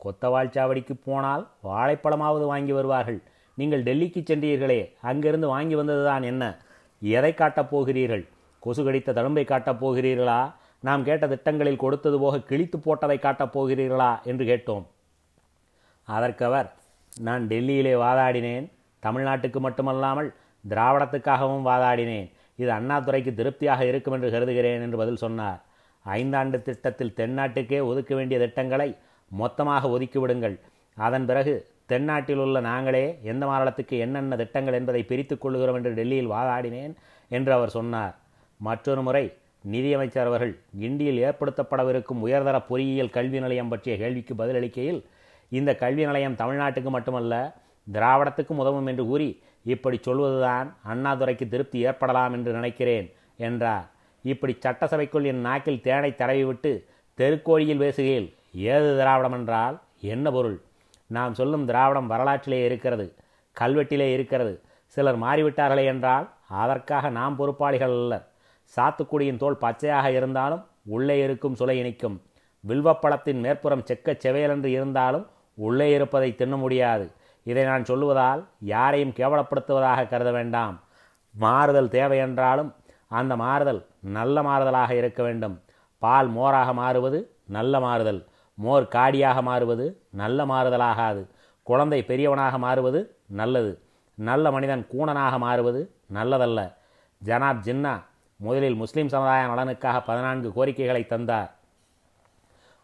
கொத்தவாழ்ச்சாவடிக்கு 0.03 0.93
போனால் 1.03 1.51
வாழைப்பழமாவது 1.63 2.45
வாங்கி 2.45 2.71
வருவார்கள். 2.71 3.21
நீங்கள் 3.55 3.83
டெல்லிக்கு 3.83 4.21
சென்றீர்களே 4.29 4.93
அங்கிருந்து 5.01 5.47
வாங்கி 5.47 5.75
வந்ததுதான் 5.75 6.23
என்ன? 6.23 6.57
எதை 6.99 7.33
காட்டப் 7.33 7.69
போகிறீர்கள்? 7.69 8.27
கொசு 8.59 8.83
கடித்த 8.83 9.13
தழும்பை 9.13 9.45
காட்டப் 9.45 9.85
போகிறீர்களா? 9.85 10.53
நாம் 10.79 11.03
கேட்ட 11.03 11.27
திட்டங்களில் 11.27 11.75
கொடுத்தது 11.75 12.19
போக 12.19 12.39
கிழித்து 12.39 12.77
போட்டதை 12.77 13.19
காட்டப் 13.19 13.59
போகிறீர்களா? 13.59 14.23
என்று 14.23 14.45
கேட்டோம். 14.45 14.85
அதற்கவர் 16.03 16.73
நான் 17.19 17.47
டெல்லியிலே 17.47 17.93
வாதாடினேன். 17.95 18.71
தமிழ்நாட்டுக்கு 19.05 19.59
மட்டுமல்லாமல் 19.59 20.33
திராவிடத்துக்காகவும் 20.69 21.67
வாதாடினேன். 21.69 22.31
இது 22.55 22.71
அண்ணாதுறைக்கு 22.71 23.33
திருப்தியாக 23.33 23.85
இருக்கும் 23.85 24.13
என்று 24.13 24.31
கருதுகிறேன் 24.31 24.81
என்று 24.81 24.97
பதில் 24.97 25.15
சொன்னார். 25.15 25.61
ஐந்தாண்டு 26.05 26.57
திட்டத்தில் 26.61 27.15
தென்னாட்டுக்கே 27.17 27.79
ஒதுக்க 27.89 28.15
வேண்டிய 28.15 28.39
திட்டங்களை 28.39 28.89
மொத்தமாக 29.31 29.89
ஒதுக்கிவிடுங்கள். 29.95 30.55
அதன் 30.97 31.25
பிறகு 31.25 31.53
தென்னாட்டில் 31.91 32.41
உள்ள 32.45 32.57
நாங்களே 32.61 33.05
எந்த 33.31 33.45
மாநிலத்துக்கு 33.45 33.95
என்னென்ன 33.97 34.35
திட்டங்கள் 34.35 34.77
என்பதை 34.79 35.01
பிரித்து 35.03 35.37
கொள்கிறோம் 35.37 35.77
என்று 35.79 35.91
டெல்லியில் 35.93 36.33
வாதாடினேன் 36.33 36.93
என்று 37.31 37.51
அவர் 37.53 37.75
சொன்னார். 37.77 38.13
மற்றொரு 38.59 39.01
முறை 39.01 39.25
நிதியமைச்சர் 39.63 40.29
அவர்கள் 40.29 40.53
கிண்டியில் 40.81 41.19
ஏற்படுத்தப்படவிருக்கும் 41.27 42.23
உயர்தர 42.25 42.57
பொறியியல் 42.69 43.15
கல்வி 43.17 43.39
நிலையம் 43.39 43.71
பற்றிய 43.73 43.97
கேள்விக்கு 43.97 44.33
பதிலளிக்கையில் 44.35 45.01
இந்த 45.51 45.71
கல்வி 45.75 46.03
நிலையம் 46.05 46.39
தமிழ்நாட்டுக்கு 46.41 46.89
மட்டுமல்ல 46.89 47.33
திராவிடத்துக்கும் 47.87 48.61
உதவும் 48.63 48.87
என்று 48.87 49.05
கூறி 49.05 49.29
இப்படி 49.63 49.97
சொல்வதுதான் 49.97 50.67
அண்ணாதுரைக்கு 50.91 51.47
திருப்தி 51.49 51.79
ஏற்படலாம் 51.79 52.33
என்று 52.33 52.51
நினைக்கிறேன் 52.51 53.07
என்றார். 53.37 53.87
இப்படி 54.31 54.53
சட்டசபைக்குள் 54.65 55.25
என் 55.31 55.41
நாக்கில் 55.47 55.83
தேனை 55.87 56.11
தடவிவிட்டு 56.11 56.71
தெருக்கோழியில் 57.17 57.81
பேசுகையில் 57.83 58.29
ஏது 58.71 58.89
திராவிடம் 58.99 59.35
என்றால் 59.39 59.75
என்ன 60.13 60.31
பொருள்? 60.31 60.57
நாம் 61.09 61.33
சொல்லும் 61.33 61.65
திராவிடம் 61.65 62.07
வரலாற்றிலே 62.07 62.59
இருக்கிறது 62.65 63.05
கல்வெட்டிலே 63.57 64.07
இருக்கிறது. 64.13 64.53
சிலர் 64.97 65.19
மாறிவிட்டார்களே 65.19 65.83
என்றால் 65.85 66.25
அதற்காக 66.61 67.09
நாம் 67.09 67.35
பொறுப்பாளிகள் 67.35 67.95
அல்ல 67.99 68.15
சாத்துக்குடியின் 68.73 69.41
தோல் 69.41 69.61
பச்சையாக 69.61 70.07
இருந்தாலும் 70.11 70.63
உள்ளே 70.85 71.17
இருக்கும் 71.23 71.55
சுலை 71.55 71.75
இனிக்கும். 71.79 72.17
வில்வப்பழத்தின் 72.63 73.39
மேற்புறம் 73.45 73.85
செக்க 73.89 74.15
செவையலென்று 74.23 74.69
இருந்தாலும் 74.77 75.25
உள்ளே 75.67 75.87
இருப்பதை 75.93 76.29
தின்ன 76.35 76.55
முடியாது. 76.55 77.05
இதை 77.43 77.63
நான் 77.63 77.83
சொல்லுவதால் 77.83 78.41
யாரையும் 78.73 79.15
கேவலப்படுத்துவதாக 79.17 80.07
கருத 80.07 80.29
வேண்டாம். 80.31 80.75
மாறுதல் 81.35 81.89
தேவை 81.89 82.17
என்றாலும் 82.17 82.69
அந்த 83.11 83.33
மாறுதல் 83.35 83.81
நல்ல 84.03 84.41
மாறுதலாக 84.41 84.91
இருக்க 84.91 85.23
வேண்டும். 85.23 85.61
பால் 85.97 86.29
மோராக 86.29 86.73
மாறுவது 86.73 87.35
நல்ல 87.45 87.79
மாறுதல். 87.79 88.27
மோர் 88.53 88.87
காடியாக 88.87 89.41
மாறுவது 89.41 90.01
நல்ல 90.09 90.45
மாறுதலாகாது. 90.45 91.27
குழந்தை 91.63 92.03
பெரியவனாக 92.03 92.57
மாறுவது 92.57 93.15
நல்லது. 93.25 93.81
நல்ல 94.13 94.51
மனிதன் 94.51 94.87
கூணனாக 94.91 95.37
மாறுவது 95.37 95.95
நல்லதல்ல. 96.13 96.73
ஜனாப் 97.25 97.59
ஜின்னா 97.65 98.03
முதலில் 98.35 98.75
முஸ்லீம் 98.75 99.09
சமுதாய 99.09 99.47
நலனுக்காக 99.47 100.03
பதினான்கு 100.03 100.53
கோரிக்கைகளை 100.53 101.05
தந்தார். 101.05 101.55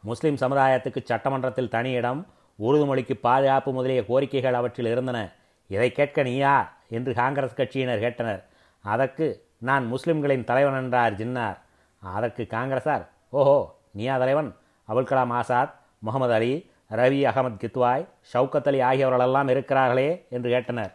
முஸ்லீம் 0.02 0.36
சமுதாயத்துக்கு 0.36 0.98
சட்டமன்றத்தில் 1.04 1.70
தனியிடம் 1.70 2.26
உறுதுமொழிக்கு 2.60 3.14
பாதுகாப்பு 3.14 3.72
முதலிய 3.72 4.02
கோரிக்கைகள் 4.02 4.52
அவற்றில் 4.52 4.86
இருந்தன. 4.86 5.32
இதை 5.68 5.92
கேட்க 5.92 6.24
நீயா? 6.24 6.78
என்று 6.90 7.14
காங்கிரஸ் 7.14 7.56
கட்சியினர் 7.56 8.02
கேட்டனர். 8.02 8.44
அதற்கு 8.82 9.49
நான் 9.62 9.86
முஸ்லிம்களின் 9.86 10.48
தலைவன் 10.50 10.78
என்றார் 10.82 11.18
ஜின்னார். 11.20 11.58
அதற்கு 12.04 12.44
காங்கிரசார் 12.56 13.04
ஓஹோ 13.40 13.58
நீயா 13.98 14.16
தலைவன்? 14.18 14.50
அபுல் 14.88 15.10
கலாம் 15.10 15.34
ஆசாத் 15.40 15.74
முகமது 16.08 16.34
அலி 16.38 16.54
ரவி 16.92 17.20
அகமது 17.30 17.58
கித்வாய் 17.64 18.06
ஷவுக்கத் 18.32 18.70
அலி 18.70 18.80
ஆகியவர்களெல்லாம் 18.90 19.50
இருக்கிறார்களே 19.54 20.10
என்று 20.36 20.50
கேட்டனர். 20.54 20.94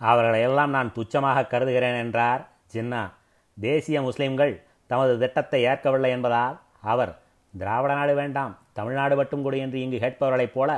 அவர்களையெல்லாம் 0.00 0.72
நான் 0.76 0.92
துச்சமாக 0.96 1.46
கருதுகிறேன் 1.52 1.98
என்றார் 2.04 2.42
ஜின்னா 2.74 3.02
தேசிய 3.56 3.98
முஸ்லிம்கள் 4.08 4.54
தமது 4.90 5.12
திட்டத்தை 5.22 5.60
ஏற்கவில்லை 5.70 6.10
என்பதால் 6.16 6.56
அவர் 6.92 7.12
திராவிட 7.54 7.92
நாடு 7.98 8.14
வேண்டாம் 8.20 8.52
தமிழ்நாடு 8.78 9.14
மட்டும் 9.20 9.42
கொடு 9.44 9.56
என்று 9.64 9.78
இங்கு 9.84 9.98
கேட்பவர்களைப் 9.98 10.54
போல 10.56 10.70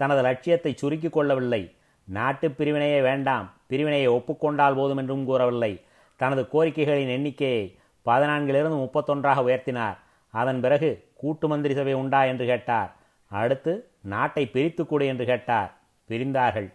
தனது 0.00 0.22
லட்சியத்தை 0.26 0.72
சுருக்கிக் 0.80 1.16
கொள்ளவில்லை. 1.16 1.62
நாட்டு 2.08 2.46
பிரிவினையே 2.58 2.98
வேண்டாம் 3.08 3.46
பிரிவினையை 3.70 4.08
ஒப்புக்கொண்டால் 4.16 4.78
போதும் 4.78 5.00
என்றும் 5.02 5.24
கூறவில்லை. 5.30 5.72
தனது 6.16 6.48
கோரிக்கைகளின் 6.52 7.08
எண்ணிக்கையை 7.08 7.78
பதினான்கிலிருந்து 8.06 8.78
முப்பத்தொன்றாக 8.84 9.42
உயர்த்தினார். 9.42 9.96
அதன் 10.30 10.60
பிறகு 10.60 11.08
கூட்டு 11.14 11.48
மந்திரி 11.48 11.74
சபை 11.74 11.92
உண்டா 11.92 12.24
என்று 12.24 12.46
கேட்டார். 12.46 12.96
அடுத்து 13.28 13.90
நாட்டை 14.02 14.46
பிரித்து 14.46 14.86
என்று 14.98 15.24
கேட்டார். 15.24 15.74
பிரிந்தார்கள். 16.10 16.72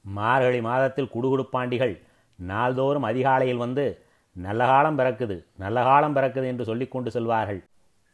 மார்கழி 0.00 0.60
மாதத்தில் 0.60 1.12
குடுகுடுப்பாண்டிகள் 1.14 2.02
நாள்தோறும் 2.36 3.02
அதிகாலையில் 3.02 3.56
வந்து 3.56 4.02
நல்ல 4.32 4.66
காலம் 4.66 4.98
பிறக்குது 4.98 5.46
நல்ல 5.56 5.82
காலம் 5.82 6.16
பிறக்குது 6.16 6.46
என்று 6.46 6.64
சொல்லிக்கொண்டு 6.64 7.10
செல்வார்கள். 7.10 7.62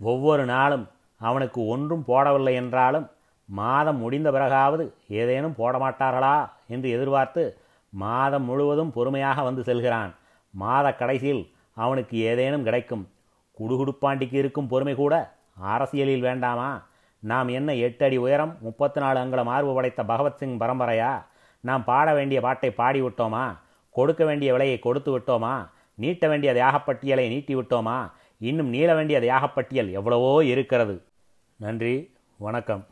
ஒவ்வொரு 0.00 0.44
நாளும் 0.44 0.88
அவனுக்கு 1.18 1.66
ஒன்றும் 1.66 2.04
போடவில்லை 2.06 2.54
என்றாலும் 2.54 3.10
மாதம் 3.44 3.96
முடிந்த 3.96 4.30
பிறகாவது 4.30 4.94
ஏதேனும் 5.08 5.54
போட 5.54 5.78
மாட்டார்களா 5.78 6.50
என்று 6.66 6.90
எதிர்பார்த்து 6.90 7.58
மாதம் 7.90 8.44
முழுவதும் 8.44 8.92
பொறுமையாக 8.92 9.42
வந்து 9.42 9.62
செல்கிறான். 9.62 10.14
மாத 10.50 10.94
கடைசியில் 10.94 11.50
அவனுக்கு 11.74 12.18
ஏதேனும் 12.18 12.62
கிடைக்கும். 12.62 13.08
குடுகுடுப்பாண்டிக்கு 13.58 14.34
இருக்கும் 14.34 14.66
பொறுமை 14.66 14.94
கூட 14.94 15.36
அரசியலில் 15.54 16.20
வேண்டாமா? 16.20 16.88
நாம் 17.18 17.48
என்ன 17.48 17.74
எட்டு 17.74 18.04
அடி 18.04 18.16
உயரம் 18.16 18.58
முப்பத்தி 18.60 19.00
நாலு 19.00 19.18
அங்குல 19.18 19.44
மார்பு 19.44 19.74
படைத்த 19.74 20.02
பகவத்சிங் 20.02 20.56
பரம்பரையா? 20.60 21.24
நாம் 21.60 21.84
பாட 21.84 22.14
வேண்டிய 22.14 22.40
பாட்டை 22.40 22.70
பாடி 22.70 23.02
விட்டோமா 23.02 23.56
கொடுக்க 23.90 24.24
வேண்டிய 24.24 24.52
விலையை 24.52 24.78
கொடுத்து 24.78 25.18
விட்டோமா? 25.18 25.68
நீட்ட 25.94 26.28
வேண்டிய 26.28 26.52
தியாகப்பட்டியலை 26.52 27.28
நீட்டி 27.28 27.54
விட்டோமா? 27.54 28.10
இன்னும் 28.38 28.68
நீள 28.68 28.94
வேண்டிய 28.94 29.20
தியாகப்பட்டியல் 29.20 29.90
எவ்வளவோ 29.90 30.44
இருக்கிறது. 30.44 31.02
நன்றி 31.56 32.14
வணக்கம். 32.36 32.86